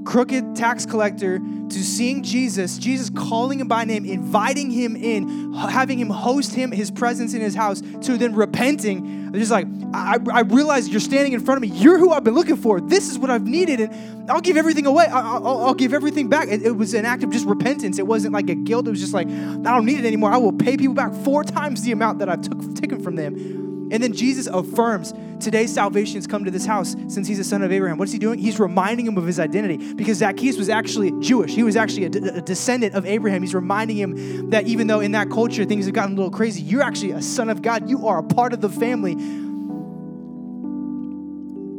crooked 0.10 0.56
tax 0.56 0.88
collector 0.88 1.38
to 1.38 1.84
seeing 1.84 2.24
Jesus, 2.24 2.80
Jesus 2.80 3.12
calling 3.12 3.60
him 3.60 3.68
by 3.68 3.86
name, 3.86 4.06
inviting 4.06 4.72
him 4.72 4.96
in, 4.96 5.54
having 5.54 6.00
him 6.00 6.10
host 6.10 6.56
him, 6.56 6.72
his 6.72 6.90
presence 6.90 7.36
in 7.36 7.42
his 7.42 7.54
house, 7.54 7.82
to 8.02 8.18
then 8.18 8.34
repenting. 8.34 9.32
Just 9.34 9.52
like, 9.52 9.68
I, 9.94 10.18
I 10.34 10.40
realize 10.40 10.90
you're 10.90 11.00
standing 11.00 11.34
in 11.34 11.40
front 11.42 11.64
of 11.64 11.70
me. 11.70 11.78
You're 11.78 12.00
who 12.00 12.12
I've 12.12 12.24
been 12.24 12.34
looking 12.34 12.56
for. 12.56 12.82
This 12.82 13.12
is 13.12 13.20
what 13.20 13.30
I've 13.30 13.46
needed, 13.46 13.82
and 13.82 14.32
I'll 14.32 14.42
give 14.42 14.58
everything 14.58 14.88
away. 14.88 15.06
I, 15.06 15.38
will 15.38 15.64
I'll 15.64 15.76
give 15.76 15.94
everything 15.94 16.28
back. 16.28 16.48
It, 16.48 16.64
it 16.64 16.72
was 16.72 16.96
an 16.96 17.06
act 17.06 17.24
of 17.24 17.30
just 17.30 17.46
repentance. 17.46 18.00
It 18.00 18.08
wasn't 18.08 18.34
like 18.34 18.50
a 18.50 18.56
guilt. 18.56 18.88
It 18.88 18.90
was 18.90 19.00
just 19.00 19.14
like, 19.14 19.28
I 19.28 19.32
don't 19.32 19.86
need 19.86 20.00
it 20.00 20.06
anymore. 20.08 20.32
I 20.32 20.38
will 20.38 20.54
pay 20.54 20.76
people 20.76 20.96
back 20.96 21.14
four 21.24 21.44
times 21.44 21.84
the 21.84 21.92
amount 21.92 22.18
that 22.18 22.30
I've 22.30 22.42
took, 22.42 22.74
taken 22.74 23.04
from 23.04 23.16
them 23.16 23.59
and 23.92 24.04
then 24.04 24.14
Jesus 24.14 24.48
affirms 24.48 25.14
today's 25.40 25.74
salvation 25.74 26.16
has 26.16 26.28
come 26.28 26.46
to 26.46 26.52
this 26.52 26.66
house 26.66 26.96
since 27.08 27.28
he's 27.28 27.40
a 27.40 27.44
son 27.44 27.64
of 27.64 27.72
Abraham. 27.72 27.98
What's 27.98 28.12
he 28.12 28.20
doing? 28.20 28.40
He's 28.40 28.60
reminding 28.60 29.08
him 29.08 29.18
of 29.18 29.26
his 29.26 29.40
identity 29.40 29.94
because 29.94 30.18
Zacchaeus 30.18 30.58
was 30.58 30.70
actually 30.70 31.12
Jewish. 31.20 31.54
He 31.56 31.64
was 31.64 31.76
actually 31.76 32.06
a, 32.06 32.10
d- 32.10 32.20
a 32.20 32.42
descendant 32.42 32.94
of 32.94 33.06
Abraham. 33.06 33.42
He's 33.42 33.56
reminding 33.56 33.98
him 33.98 34.50
that 34.52 34.68
even 34.68 34.88
though 34.88 35.00
in 35.00 35.14
that 35.14 35.30
culture 35.30 35.66
things 35.66 35.86
have 35.86 35.94
gotten 35.94 36.14
a 36.14 36.16
little 36.16 36.32
crazy, 36.32 36.62
you're 36.62 36.84
actually 36.84 37.12
a 37.12 37.22
son 37.22 37.50
of 37.50 37.62
God. 37.62 37.90
You 37.90 38.08
are 38.08 38.20
a 38.20 38.24
part 38.24 38.54
of 38.54 38.62
the 38.62 38.70
family. 38.70 39.14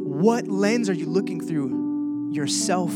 What 0.05 0.47
lens 0.47 0.89
are 0.89 0.93
you 0.93 1.07
looking 1.07 1.39
through 1.41 2.31
yourself 2.31 2.93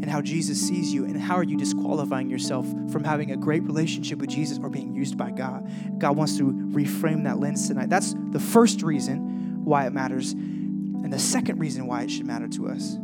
and 0.00 0.08
how 0.08 0.20
Jesus 0.20 0.60
sees 0.60 0.92
you, 0.94 1.04
and 1.04 1.20
how 1.20 1.34
are 1.34 1.42
you 1.42 1.56
disqualifying 1.56 2.30
yourself 2.30 2.66
from 2.92 3.02
having 3.04 3.32
a 3.32 3.36
great 3.36 3.64
relationship 3.64 4.18
with 4.18 4.30
Jesus 4.30 4.58
or 4.62 4.70
being 4.70 4.94
used 4.94 5.18
by 5.18 5.30
God? 5.30 5.68
God 5.98 6.16
wants 6.16 6.36
to 6.38 6.44
reframe 6.44 7.24
that 7.24 7.38
lens 7.40 7.66
tonight. 7.66 7.90
That's 7.90 8.14
the 8.30 8.40
first 8.40 8.82
reason 8.82 9.64
why 9.64 9.86
it 9.86 9.92
matters. 9.92 10.32
And 10.32 11.12
the 11.12 11.18
second 11.18 11.58
reason 11.58 11.86
why 11.86 12.02
it 12.02 12.10
should 12.10 12.26
matter 12.26 12.48
to 12.48 12.68
us 12.68 12.96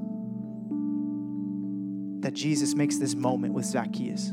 that 2.20 2.32
Jesus 2.32 2.74
makes 2.74 2.96
this 2.96 3.14
moment 3.14 3.52
with 3.52 3.66
Zacchaeus 3.66 4.32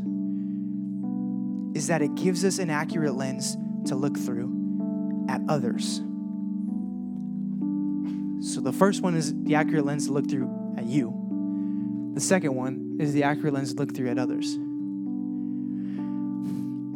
is 1.75 1.87
that 1.87 2.01
it 2.01 2.15
gives 2.15 2.45
us 2.45 2.57
an 2.57 2.69
accurate 2.69 3.15
lens 3.15 3.57
to 3.85 3.95
look 3.95 4.17
through 4.17 5.25
at 5.27 5.41
others. 5.49 6.01
So 8.39 8.61
the 8.61 8.71
first 8.71 9.01
one 9.01 9.15
is 9.15 9.33
the 9.43 9.55
accurate 9.55 9.85
lens 9.85 10.07
to 10.07 10.13
look 10.13 10.29
through 10.29 10.75
at 10.77 10.85
you. 10.85 11.20
The 12.13 12.21
second 12.21 12.55
one 12.55 12.97
is 12.99 13.13
the 13.13 13.23
accurate 13.23 13.53
lens 13.53 13.75
look 13.75 13.95
through 13.95 14.09
at 14.09 14.17
others. 14.17 14.55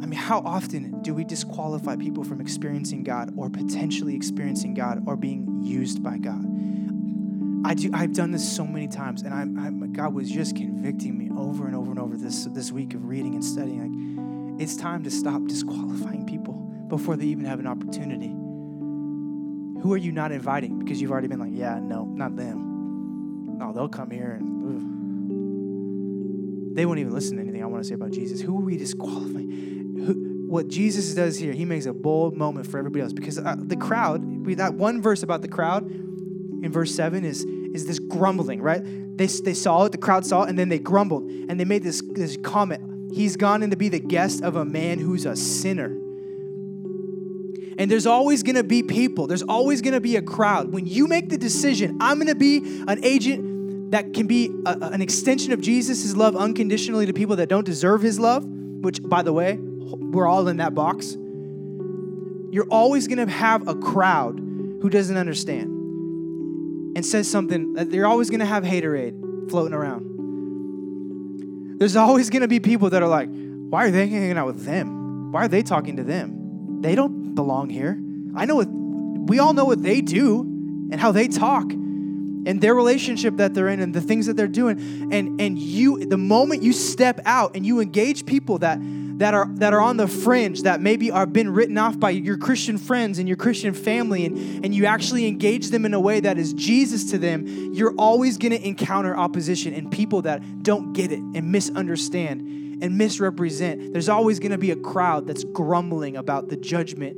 I 0.02 0.08
mean, 0.08 0.18
how 0.18 0.40
often 0.40 1.02
do 1.02 1.14
we 1.14 1.24
disqualify 1.24 1.96
people 1.96 2.22
from 2.22 2.40
experiencing 2.40 3.02
God 3.02 3.32
or 3.36 3.48
potentially 3.48 4.14
experiencing 4.14 4.74
God 4.74 5.02
or 5.06 5.16
being 5.16 5.62
used 5.62 6.02
by 6.02 6.18
God? 6.18 6.44
I 7.64 7.74
do, 7.74 7.90
I've 7.92 8.12
done 8.12 8.30
this 8.30 8.48
so 8.48 8.64
many 8.64 8.86
times, 8.86 9.22
and 9.22 9.34
I'm, 9.34 9.58
I'm, 9.58 9.92
God 9.92 10.14
was 10.14 10.30
just 10.30 10.54
convicting 10.54 11.18
me 11.18 11.30
over 11.36 11.66
and 11.66 11.74
over 11.74 11.90
and 11.90 11.98
over 11.98 12.16
this, 12.16 12.44
this 12.44 12.70
week 12.70 12.94
of 12.94 13.06
reading 13.06 13.34
and 13.34 13.44
studying. 13.44 13.80
Like, 13.80 14.62
it's 14.62 14.76
time 14.76 15.02
to 15.04 15.10
stop 15.10 15.44
disqualifying 15.46 16.26
people 16.26 16.52
before 16.88 17.16
they 17.16 17.24
even 17.24 17.44
have 17.44 17.58
an 17.58 17.66
opportunity. 17.66 18.28
Who 19.82 19.92
are 19.92 19.96
you 19.96 20.12
not 20.12 20.30
inviting 20.30 20.78
because 20.78 21.00
you've 21.00 21.10
already 21.10 21.28
been 21.28 21.40
like, 21.40 21.52
yeah, 21.54 21.80
no, 21.80 22.04
not 22.04 22.36
them. 22.36 23.58
No, 23.58 23.72
they'll 23.72 23.88
come 23.88 24.10
here 24.10 24.32
and 24.32 24.55
they 26.76 26.86
won't 26.86 26.98
even 26.98 27.12
listen 27.12 27.36
to 27.36 27.42
anything 27.42 27.62
I 27.62 27.66
want 27.66 27.82
to 27.82 27.88
say 27.88 27.94
about 27.94 28.10
Jesus. 28.10 28.40
Who 28.40 28.58
are 28.58 28.64
we 28.64 28.76
disqualifying? 28.76 29.96
Who, 30.04 30.46
what 30.46 30.68
Jesus 30.68 31.14
does 31.14 31.38
here, 31.38 31.52
he 31.52 31.64
makes 31.64 31.86
a 31.86 31.92
bold 31.92 32.36
moment 32.36 32.66
for 32.66 32.78
everybody 32.78 33.02
else 33.02 33.12
because 33.12 33.38
uh, 33.38 33.56
the 33.58 33.76
crowd, 33.76 34.46
that 34.56 34.74
one 34.74 35.02
verse 35.02 35.22
about 35.22 35.42
the 35.42 35.48
crowd 35.48 35.86
in 35.86 36.70
verse 36.70 36.94
7 36.94 37.24
is, 37.24 37.44
is 37.44 37.86
this 37.86 37.98
grumbling, 37.98 38.62
right? 38.62 38.82
They, 38.84 39.26
they 39.26 39.54
saw 39.54 39.84
it, 39.84 39.92
the 39.92 39.98
crowd 39.98 40.24
saw 40.24 40.44
it, 40.44 40.50
and 40.50 40.58
then 40.58 40.68
they 40.68 40.78
grumbled 40.78 41.24
and 41.24 41.58
they 41.58 41.64
made 41.64 41.82
this, 41.82 42.02
this 42.12 42.36
comment. 42.36 43.12
He's 43.12 43.36
gone 43.36 43.62
in 43.62 43.70
to 43.70 43.76
be 43.76 43.88
the 43.88 43.98
guest 43.98 44.42
of 44.42 44.56
a 44.56 44.64
man 44.64 44.98
who's 44.98 45.24
a 45.24 45.34
sinner. 45.34 45.88
And 47.78 47.90
there's 47.90 48.06
always 48.06 48.42
gonna 48.42 48.64
be 48.64 48.82
people, 48.82 49.26
there's 49.26 49.42
always 49.42 49.82
gonna 49.82 50.00
be 50.00 50.16
a 50.16 50.22
crowd. 50.22 50.72
When 50.72 50.86
you 50.86 51.06
make 51.08 51.28
the 51.28 51.38
decision, 51.38 51.98
I'm 52.00 52.18
gonna 52.18 52.34
be 52.34 52.58
an 52.86 53.04
agent 53.04 53.55
that 53.90 54.14
can 54.14 54.26
be 54.26 54.52
a, 54.66 54.76
an 54.80 55.00
extension 55.00 55.52
of 55.52 55.60
Jesus' 55.60 56.16
love 56.16 56.36
unconditionally 56.36 57.06
to 57.06 57.12
people 57.12 57.36
that 57.36 57.48
don't 57.48 57.64
deserve 57.64 58.02
his 58.02 58.18
love, 58.18 58.44
which, 58.44 59.00
by 59.02 59.22
the 59.22 59.32
way, 59.32 59.58
we're 59.58 60.26
all 60.26 60.48
in 60.48 60.56
that 60.56 60.74
box. 60.74 61.16
You're 62.50 62.66
always 62.70 63.06
going 63.06 63.24
to 63.24 63.32
have 63.32 63.68
a 63.68 63.74
crowd 63.74 64.38
who 64.38 64.90
doesn't 64.90 65.16
understand 65.16 65.72
and 66.96 67.04
says 67.04 67.30
something 67.30 67.74
that 67.74 67.90
they're 67.90 68.06
always 68.06 68.30
going 68.30 68.40
to 68.40 68.46
have 68.46 68.64
haterade 68.64 69.50
floating 69.50 69.74
around. 69.74 71.78
There's 71.78 71.96
always 71.96 72.30
going 72.30 72.42
to 72.42 72.48
be 72.48 72.58
people 72.58 72.90
that 72.90 73.02
are 73.02 73.08
like, 73.08 73.28
why 73.68 73.84
are 73.84 73.90
they 73.90 74.08
hanging 74.08 74.38
out 74.38 74.46
with 74.46 74.64
them? 74.64 75.30
Why 75.30 75.44
are 75.44 75.48
they 75.48 75.62
talking 75.62 75.96
to 75.96 76.02
them? 76.02 76.80
They 76.80 76.94
don't 76.94 77.34
belong 77.34 77.68
here. 77.68 77.98
I 78.34 78.46
know 78.46 78.56
what, 78.56 78.68
we 78.68 79.38
all 79.38 79.52
know 79.52 79.64
what 79.64 79.82
they 79.82 80.00
do 80.00 80.40
and 80.90 81.00
how 81.00 81.12
they 81.12 81.28
talk 81.28 81.70
and 82.46 82.60
their 82.60 82.74
relationship 82.74 83.36
that 83.36 83.52
they're 83.52 83.68
in 83.68 83.80
and 83.80 83.92
the 83.92 84.00
things 84.00 84.26
that 84.26 84.36
they're 84.36 84.46
doing 84.46 85.12
and 85.12 85.40
and 85.40 85.58
you 85.58 86.06
the 86.06 86.16
moment 86.16 86.62
you 86.62 86.72
step 86.72 87.20
out 87.26 87.56
and 87.56 87.66
you 87.66 87.80
engage 87.80 88.24
people 88.24 88.58
that 88.58 88.78
that 89.18 89.32
are 89.32 89.48
that 89.54 89.72
are 89.72 89.80
on 89.80 89.96
the 89.96 90.06
fringe 90.06 90.62
that 90.62 90.80
maybe 90.80 91.10
are 91.10 91.26
been 91.26 91.50
written 91.50 91.78
off 91.78 91.98
by 91.98 92.10
your 92.10 92.36
Christian 92.36 92.78
friends 92.78 93.18
and 93.18 93.26
your 93.26 93.36
Christian 93.36 93.72
family 93.72 94.26
and, 94.26 94.64
and 94.64 94.74
you 94.74 94.86
actually 94.86 95.26
engage 95.26 95.70
them 95.70 95.84
in 95.84 95.94
a 95.94 96.00
way 96.00 96.20
that 96.20 96.38
is 96.38 96.52
Jesus 96.52 97.10
to 97.10 97.18
them, 97.18 97.72
you're 97.74 97.94
always 97.98 98.36
gonna 98.36 98.56
encounter 98.56 99.16
opposition 99.16 99.72
and 99.74 99.90
people 99.90 100.22
that 100.22 100.62
don't 100.62 100.92
get 100.92 101.12
it 101.12 101.18
and 101.18 101.50
misunderstand 101.50 102.82
and 102.82 102.98
misrepresent. 102.98 103.92
There's 103.92 104.10
always 104.10 104.38
gonna 104.38 104.58
be 104.58 104.70
a 104.70 104.76
crowd 104.76 105.26
that's 105.26 105.44
grumbling 105.44 106.16
about 106.16 106.48
the 106.48 106.56
judgment 106.56 107.16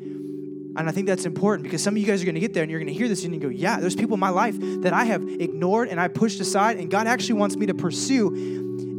and 0.79 0.89
I 0.89 0.93
think 0.93 1.09
that's 1.09 1.25
important 1.25 1.65
because 1.65 1.83
some 1.83 1.95
of 1.95 1.99
you 1.99 2.07
guys 2.07 2.23
are 2.23 2.25
going 2.25 2.37
to 2.37 2.41
get 2.41 2.55
there 2.55 2.63
and 2.63 2.71
you're 2.71 2.79
going 2.79 2.93
to 2.93 2.95
hear 2.95 3.09
this 3.09 3.25
and 3.25 3.35
you 3.35 3.41
go, 3.41 3.49
yeah, 3.49 3.81
there's 3.81 3.97
people 3.97 4.15
in 4.15 4.21
my 4.21 4.29
life 4.29 4.57
that 4.61 4.93
I 4.93 5.05
have 5.05 5.23
ignored 5.23 5.89
and 5.89 6.01
I 6.01 6.07
pushed 6.07 6.41
aside, 6.41 6.77
and 6.77 6.89
God 6.89 7.09
actually 7.09 7.35
wants 7.35 7.57
me 7.57 7.67
to 7.67 7.75
pursue 7.75 8.29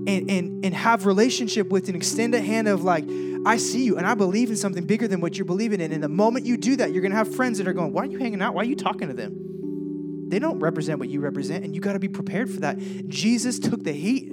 and, 0.06 0.30
and, 0.30 0.66
and 0.66 0.74
have 0.74 1.06
relationship 1.06 1.70
with 1.70 1.88
and 1.88 1.96
extend 1.96 2.36
a 2.36 2.42
hand 2.42 2.68
of 2.68 2.84
like, 2.84 3.06
I 3.46 3.56
see 3.56 3.86
you 3.86 3.98
and 3.98 4.06
I 4.06 4.14
believe 4.14 4.50
in 4.50 4.58
something 4.58 4.86
bigger 4.86 5.08
than 5.08 5.22
what 5.22 5.38
you're 5.38 5.46
believing 5.46 5.80
in. 5.80 5.94
And 5.94 6.04
the 6.04 6.10
moment 6.10 6.46
you 6.46 6.58
do 6.58 6.76
that, 6.76 6.92
you're 6.92 7.02
going 7.02 7.12
to 7.12 7.18
have 7.18 7.34
friends 7.34 7.58
that 7.60 7.68
are 7.68 7.74
going, 7.74 7.94
why 7.94 8.04
are 8.04 8.08
you 8.08 8.20
hanging 8.20 8.42
out? 8.42 8.54
Why 8.54 8.64
are 8.64 8.66
you 8.66 8.76
talking 8.76 9.08
to 9.08 9.14
them? 9.14 10.28
They 10.28 10.40
don't 10.40 10.60
represent 10.60 11.00
what 11.00 11.08
you 11.08 11.22
represent, 11.22 11.64
and 11.64 11.74
you 11.74 11.80
got 11.82 11.94
to 11.94 12.00
be 12.00 12.10
prepared 12.10 12.50
for 12.52 12.60
that. 12.60 12.78
Jesus 13.08 13.58
took 13.58 13.84
the 13.84 13.94
heat 13.94 14.28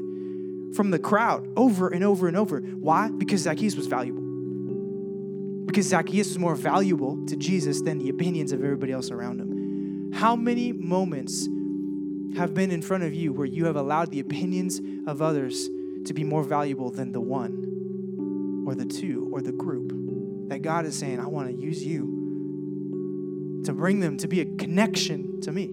from 0.75 0.91
the 0.91 0.99
crowd 0.99 1.49
over 1.57 1.89
and 1.89 2.03
over 2.03 2.27
and 2.27 2.37
over. 2.37 2.61
Why? 2.61 3.09
Because 3.09 3.43
Zacchaeus 3.43 3.77
was 3.77 3.87
valuable 3.87 4.26
because 5.67 5.87
Zacchaeus 5.87 6.29
was 6.29 6.39
more 6.39 6.55
valuable 6.55 7.25
to 7.27 7.37
Jesus 7.37 7.83
than 7.83 7.99
the 7.99 8.09
opinions 8.09 8.53
of 8.53 8.63
everybody 8.63 8.93
else 8.93 9.11
around 9.11 9.41
him. 9.41 10.13
How 10.13 10.37
many 10.37 10.73
moments 10.73 11.49
have 12.37 12.55
been 12.55 12.71
in 12.71 12.83
front 12.83 13.05
of 13.05 13.13
you 13.15 13.33
where 13.33 13.47
you 13.47 13.67
have 13.67 13.77
allowed 13.77 14.11
the 14.11 14.21
opinions 14.21 14.81
of 15.07 15.21
others 15.21 15.69
to 16.05 16.15
be 16.15 16.25
more 16.25 16.43
valuable 16.43 16.91
than 16.91 17.13
the 17.13 17.21
one 17.21 18.65
or 18.67 18.75
the 18.75 18.87
two 18.87 19.29
or 19.33 19.43
the 19.43 19.53
group? 19.53 19.93
That 20.49 20.63
God 20.63 20.87
is 20.87 20.97
saying, 20.97 21.19
I 21.19 21.27
want 21.27 21.49
to 21.49 21.55
use 21.55 21.85
you 21.85 23.63
to 23.65 23.73
bring 23.73 24.01
them 24.01 24.17
to 24.19 24.29
be 24.29 24.41
a 24.41 24.45
connection 24.45 25.41
to 25.41 25.53
me. 25.53 25.73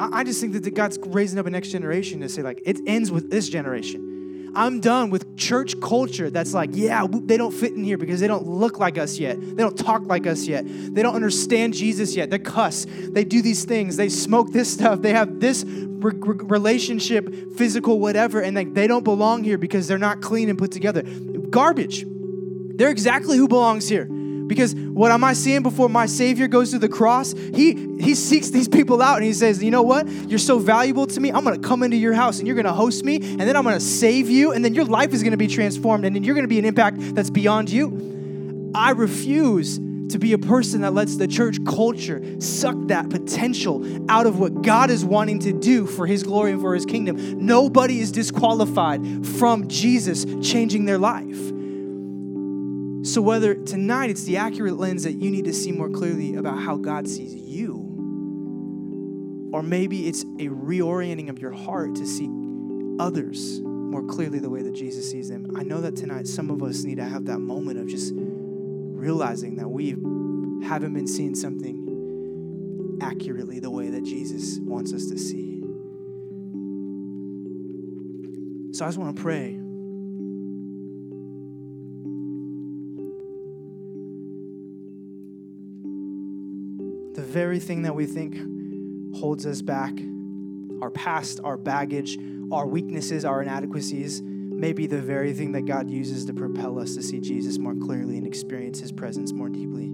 I 0.00 0.24
just 0.24 0.40
think 0.40 0.52
that 0.60 0.74
God's 0.74 0.98
raising 1.06 1.38
up 1.38 1.46
a 1.46 1.50
next 1.50 1.68
generation 1.68 2.20
to 2.20 2.28
say, 2.28 2.42
like, 2.42 2.60
it 2.66 2.80
ends 2.84 3.12
with 3.12 3.30
this 3.30 3.48
generation. 3.48 4.13
I'm 4.56 4.80
done 4.80 5.10
with 5.10 5.36
church 5.36 5.80
culture 5.80 6.30
that's 6.30 6.54
like, 6.54 6.70
yeah, 6.72 7.06
they 7.10 7.36
don't 7.36 7.52
fit 7.52 7.72
in 7.72 7.84
here 7.84 7.98
because 7.98 8.20
they 8.20 8.28
don't 8.28 8.46
look 8.46 8.78
like 8.78 8.98
us 8.98 9.18
yet. 9.18 9.40
They 9.40 9.62
don't 9.62 9.76
talk 9.76 10.06
like 10.06 10.26
us 10.26 10.46
yet. 10.46 10.64
They 10.66 11.02
don't 11.02 11.14
understand 11.14 11.74
Jesus 11.74 12.14
yet. 12.16 12.30
They 12.30 12.38
cuss. 12.38 12.86
They 12.88 13.24
do 13.24 13.42
these 13.42 13.64
things. 13.64 13.96
They 13.96 14.08
smoke 14.08 14.52
this 14.52 14.72
stuff. 14.72 15.02
They 15.02 15.12
have 15.12 15.40
this 15.40 15.64
re- 15.64 16.12
relationship, 16.14 17.56
physical, 17.56 17.98
whatever, 17.98 18.40
and 18.40 18.56
they, 18.56 18.64
they 18.64 18.86
don't 18.86 19.04
belong 19.04 19.44
here 19.44 19.58
because 19.58 19.88
they're 19.88 19.98
not 19.98 20.20
clean 20.20 20.48
and 20.48 20.58
put 20.58 20.70
together. 20.70 21.02
Garbage. 21.02 22.04
They're 22.76 22.90
exactly 22.90 23.36
who 23.36 23.48
belongs 23.48 23.88
here. 23.88 24.08
Because 24.46 24.74
what 24.74 25.10
am 25.10 25.24
I 25.24 25.32
seeing 25.32 25.62
before 25.62 25.88
my 25.88 26.06
Savior 26.06 26.48
goes 26.48 26.70
to 26.72 26.78
the 26.78 26.88
cross? 26.88 27.32
He 27.32 27.74
he 27.98 28.14
seeks 28.14 28.50
these 28.50 28.68
people 28.68 29.00
out 29.00 29.16
and 29.16 29.24
he 29.24 29.32
says, 29.32 29.62
you 29.62 29.70
know 29.70 29.82
what? 29.82 30.08
You're 30.08 30.38
so 30.38 30.58
valuable 30.58 31.06
to 31.06 31.20
me. 31.20 31.30
I'm 31.30 31.44
gonna 31.44 31.58
come 31.58 31.82
into 31.82 31.96
your 31.96 32.12
house 32.12 32.38
and 32.38 32.46
you're 32.46 32.56
gonna 32.56 32.72
host 32.72 33.04
me, 33.04 33.16
and 33.16 33.40
then 33.40 33.56
I'm 33.56 33.64
gonna 33.64 33.80
save 33.80 34.28
you, 34.28 34.52
and 34.52 34.64
then 34.64 34.74
your 34.74 34.84
life 34.84 35.12
is 35.12 35.22
gonna 35.22 35.36
be 35.36 35.46
transformed, 35.46 36.04
and 36.04 36.14
then 36.14 36.24
you're 36.24 36.34
gonna 36.34 36.48
be 36.48 36.58
an 36.58 36.64
impact 36.64 36.96
that's 37.14 37.30
beyond 37.30 37.70
you. 37.70 38.72
I 38.74 38.90
refuse 38.90 39.78
to 40.08 40.18
be 40.18 40.32
a 40.32 40.38
person 40.38 40.82
that 40.82 40.92
lets 40.92 41.16
the 41.16 41.26
church 41.26 41.64
culture 41.64 42.22
suck 42.40 42.76
that 42.88 43.08
potential 43.08 43.84
out 44.10 44.26
of 44.26 44.38
what 44.38 44.62
God 44.62 44.90
is 44.90 45.04
wanting 45.04 45.38
to 45.40 45.52
do 45.52 45.86
for 45.86 46.06
His 46.06 46.22
glory 46.22 46.52
and 46.52 46.60
for 46.60 46.74
His 46.74 46.84
kingdom. 46.84 47.46
Nobody 47.46 48.00
is 48.00 48.12
disqualified 48.12 49.26
from 49.26 49.68
Jesus 49.68 50.26
changing 50.42 50.84
their 50.84 50.98
life. 50.98 51.52
So, 53.04 53.20
whether 53.20 53.54
tonight 53.54 54.08
it's 54.08 54.24
the 54.24 54.38
accurate 54.38 54.78
lens 54.78 55.02
that 55.02 55.20
you 55.20 55.30
need 55.30 55.44
to 55.44 55.52
see 55.52 55.72
more 55.72 55.90
clearly 55.90 56.36
about 56.36 56.58
how 56.58 56.78
God 56.78 57.06
sees 57.06 57.34
you, 57.34 57.74
or 59.52 59.62
maybe 59.62 60.08
it's 60.08 60.22
a 60.22 60.48
reorienting 60.48 61.28
of 61.28 61.38
your 61.38 61.50
heart 61.50 61.94
to 61.96 62.06
see 62.06 62.30
others 62.98 63.60
more 63.60 64.02
clearly 64.04 64.38
the 64.38 64.48
way 64.48 64.62
that 64.62 64.74
Jesus 64.74 65.10
sees 65.10 65.28
them. 65.28 65.54
I 65.54 65.64
know 65.64 65.82
that 65.82 65.96
tonight 65.96 66.26
some 66.26 66.50
of 66.50 66.62
us 66.62 66.84
need 66.84 66.96
to 66.96 67.04
have 67.04 67.26
that 67.26 67.40
moment 67.40 67.78
of 67.78 67.88
just 67.88 68.14
realizing 68.16 69.56
that 69.56 69.68
we 69.68 69.90
haven't 70.66 70.94
been 70.94 71.06
seeing 71.06 71.34
something 71.34 72.98
accurately 73.02 73.60
the 73.60 73.70
way 73.70 73.90
that 73.90 74.04
Jesus 74.04 74.60
wants 74.60 74.94
us 74.94 75.08
to 75.10 75.18
see. 75.18 75.60
So 78.72 78.86
I 78.86 78.88
just 78.88 78.96
want 78.96 79.14
to 79.14 79.22
pray. 79.22 79.60
Very 87.34 87.58
thing 87.58 87.82
that 87.82 87.96
we 87.96 88.06
think 88.06 88.36
holds 89.16 89.44
us 89.44 89.60
back, 89.60 89.92
our 90.80 90.90
past, 90.90 91.40
our 91.42 91.56
baggage, 91.56 92.16
our 92.52 92.64
weaknesses, 92.64 93.24
our 93.24 93.42
inadequacies, 93.42 94.22
may 94.22 94.72
be 94.72 94.86
the 94.86 95.00
very 95.00 95.32
thing 95.32 95.50
that 95.50 95.62
God 95.62 95.90
uses 95.90 96.24
to 96.26 96.32
propel 96.32 96.78
us 96.78 96.94
to 96.94 97.02
see 97.02 97.18
Jesus 97.18 97.58
more 97.58 97.74
clearly 97.74 98.18
and 98.18 98.24
experience 98.24 98.78
his 98.78 98.92
presence 98.92 99.32
more 99.32 99.48
deeply. 99.48 99.90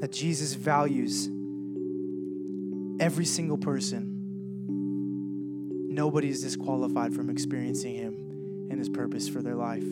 That 0.00 0.12
Jesus 0.12 0.54
values 0.54 1.28
every 3.00 3.24
single 3.24 3.58
person. 3.58 4.10
Nobody 5.92 6.28
is 6.28 6.40
disqualified 6.40 7.12
from 7.12 7.30
experiencing 7.30 7.96
him 7.96 8.14
and 8.70 8.78
his 8.78 8.88
purpose 8.88 9.28
for 9.28 9.42
their 9.42 9.56
life. 9.56 9.82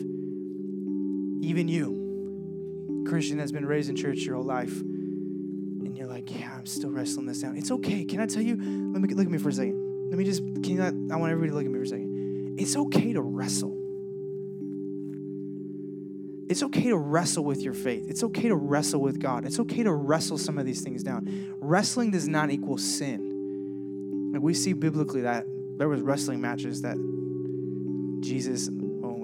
Even 1.41 1.67
you, 1.67 3.05
Christian, 3.07 3.37
that's 3.37 3.51
been 3.51 3.65
raised 3.65 3.89
in 3.89 3.95
church 3.95 4.19
your 4.19 4.35
whole 4.35 4.45
life 4.45 4.79
and 4.79 5.97
you're 5.97 6.07
like, 6.07 6.31
yeah, 6.33 6.55
I'm 6.57 6.65
still 6.65 6.91
wrestling 6.91 7.25
this 7.25 7.41
down. 7.41 7.57
It's 7.57 7.71
okay. 7.71 8.05
Can 8.05 8.19
I 8.19 8.25
tell 8.27 8.41
you? 8.41 8.55
Let 8.55 9.01
me 9.01 9.09
look 9.13 9.25
at 9.25 9.31
me 9.31 9.37
for 9.37 9.49
a 9.49 9.53
second. 9.53 10.09
Let 10.09 10.17
me 10.17 10.23
just. 10.23 10.41
Can 10.41 10.63
you? 10.63 10.77
Not, 10.77 10.93
I 11.13 11.17
want 11.17 11.31
everybody 11.31 11.49
to 11.49 11.55
look 11.55 11.65
at 11.65 11.71
me 11.71 11.77
for 11.79 11.83
a 11.83 11.87
second. 11.87 12.55
It's 12.59 12.75
okay 12.75 13.13
to 13.13 13.21
wrestle. 13.21 13.77
It's 16.49 16.63
okay 16.63 16.89
to 16.89 16.97
wrestle 16.97 17.45
with 17.45 17.61
your 17.61 17.73
faith. 17.73 18.09
It's 18.09 18.23
okay 18.23 18.49
to 18.49 18.55
wrestle 18.55 18.99
with 18.99 19.21
God. 19.21 19.45
It's 19.45 19.57
okay 19.59 19.83
to 19.83 19.93
wrestle 19.93 20.37
some 20.37 20.57
of 20.57 20.65
these 20.65 20.81
things 20.81 21.01
down. 21.01 21.55
Wrestling 21.61 22.11
does 22.11 22.27
not 22.27 22.51
equal 22.51 22.77
sin. 22.77 24.31
Like 24.33 24.41
we 24.41 24.53
see 24.53 24.73
biblically 24.73 25.21
that 25.21 25.45
there 25.77 25.87
was 25.87 26.01
wrestling 26.01 26.41
matches 26.41 26.81
that 26.81 26.97
Jesus 28.19 28.69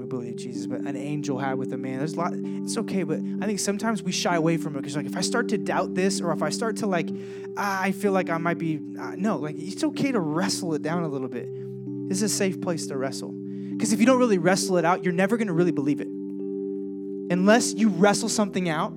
believe 0.07 0.35
Jesus, 0.35 0.67
but 0.67 0.81
an 0.81 0.95
angel 0.95 1.37
had 1.37 1.57
with 1.57 1.73
a 1.73 1.77
man. 1.77 1.99
There's 1.99 2.13
a 2.13 2.17
lot. 2.17 2.33
It's 2.35 2.77
okay, 2.77 3.03
but 3.03 3.19
I 3.41 3.45
think 3.45 3.59
sometimes 3.59 4.01
we 4.03 4.11
shy 4.11 4.35
away 4.35 4.57
from 4.57 4.75
it 4.75 4.81
because 4.81 4.95
like 4.95 5.05
if 5.05 5.15
I 5.15 5.21
start 5.21 5.49
to 5.49 5.57
doubt 5.57 5.95
this, 5.95 6.21
or 6.21 6.31
if 6.31 6.41
I 6.41 6.49
start 6.49 6.77
to 6.77 6.87
like, 6.87 7.09
ah, 7.57 7.81
I 7.81 7.91
feel 7.91 8.11
like 8.11 8.29
I 8.29 8.37
might 8.37 8.57
be 8.57 8.79
uh, 8.99 9.15
no. 9.17 9.37
Like 9.37 9.55
it's 9.57 9.83
okay 9.83 10.11
to 10.11 10.19
wrestle 10.19 10.73
it 10.73 10.81
down 10.81 11.03
a 11.03 11.07
little 11.07 11.27
bit. 11.27 11.47
This 12.09 12.21
is 12.21 12.31
a 12.31 12.35
safe 12.35 12.61
place 12.61 12.87
to 12.87 12.97
wrestle 12.97 13.31
because 13.31 13.93
if 13.93 13.99
you 13.99 14.05
don't 14.05 14.19
really 14.19 14.37
wrestle 14.37 14.77
it 14.77 14.85
out, 14.85 15.03
you're 15.03 15.13
never 15.13 15.37
going 15.37 15.47
to 15.47 15.53
really 15.53 15.71
believe 15.71 16.01
it 16.01 16.07
unless 17.29 17.73
you 17.73 17.89
wrestle 17.89 18.29
something 18.29 18.69
out. 18.69 18.93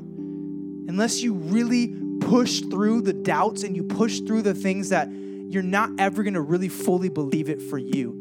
Unless 0.88 1.22
you 1.22 1.34
really 1.34 1.94
push 2.20 2.62
through 2.62 3.02
the 3.02 3.12
doubts 3.12 3.62
and 3.62 3.76
you 3.76 3.84
push 3.84 4.20
through 4.20 4.42
the 4.42 4.54
things 4.54 4.88
that 4.88 5.08
you're 5.12 5.62
not 5.62 5.90
ever 5.98 6.24
going 6.24 6.34
to 6.34 6.40
really 6.40 6.68
fully 6.68 7.08
believe 7.08 7.48
it 7.48 7.62
for 7.62 7.78
you 7.78 8.19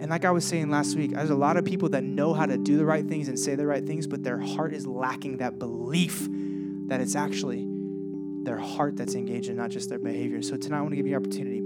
and 0.00 0.10
like 0.10 0.24
I 0.24 0.30
was 0.30 0.46
saying 0.46 0.70
last 0.70 0.96
week, 0.96 1.12
there's 1.12 1.28
a 1.28 1.34
lot 1.34 1.58
of 1.58 1.64
people 1.66 1.90
that 1.90 2.02
know 2.02 2.32
how 2.32 2.46
to 2.46 2.56
do 2.56 2.78
the 2.78 2.86
right 2.86 3.06
things 3.06 3.28
and 3.28 3.38
say 3.38 3.54
the 3.54 3.66
right 3.66 3.86
things, 3.86 4.06
but 4.06 4.22
their 4.22 4.38
heart 4.38 4.72
is 4.72 4.86
lacking 4.86 5.36
that 5.36 5.58
belief 5.58 6.26
that 6.88 7.02
it's 7.02 7.14
actually 7.14 7.66
their 8.42 8.56
heart 8.56 8.96
that's 8.96 9.14
engaged 9.14 9.48
and 9.48 9.58
not 9.58 9.70
just 9.70 9.90
their 9.90 9.98
behavior. 9.98 10.40
So 10.40 10.56
tonight 10.56 10.78
I 10.78 10.80
want 10.80 10.92
to 10.92 10.96
give 10.96 11.06
you 11.06 11.12
the 11.12 11.18
opportunity 11.18 11.59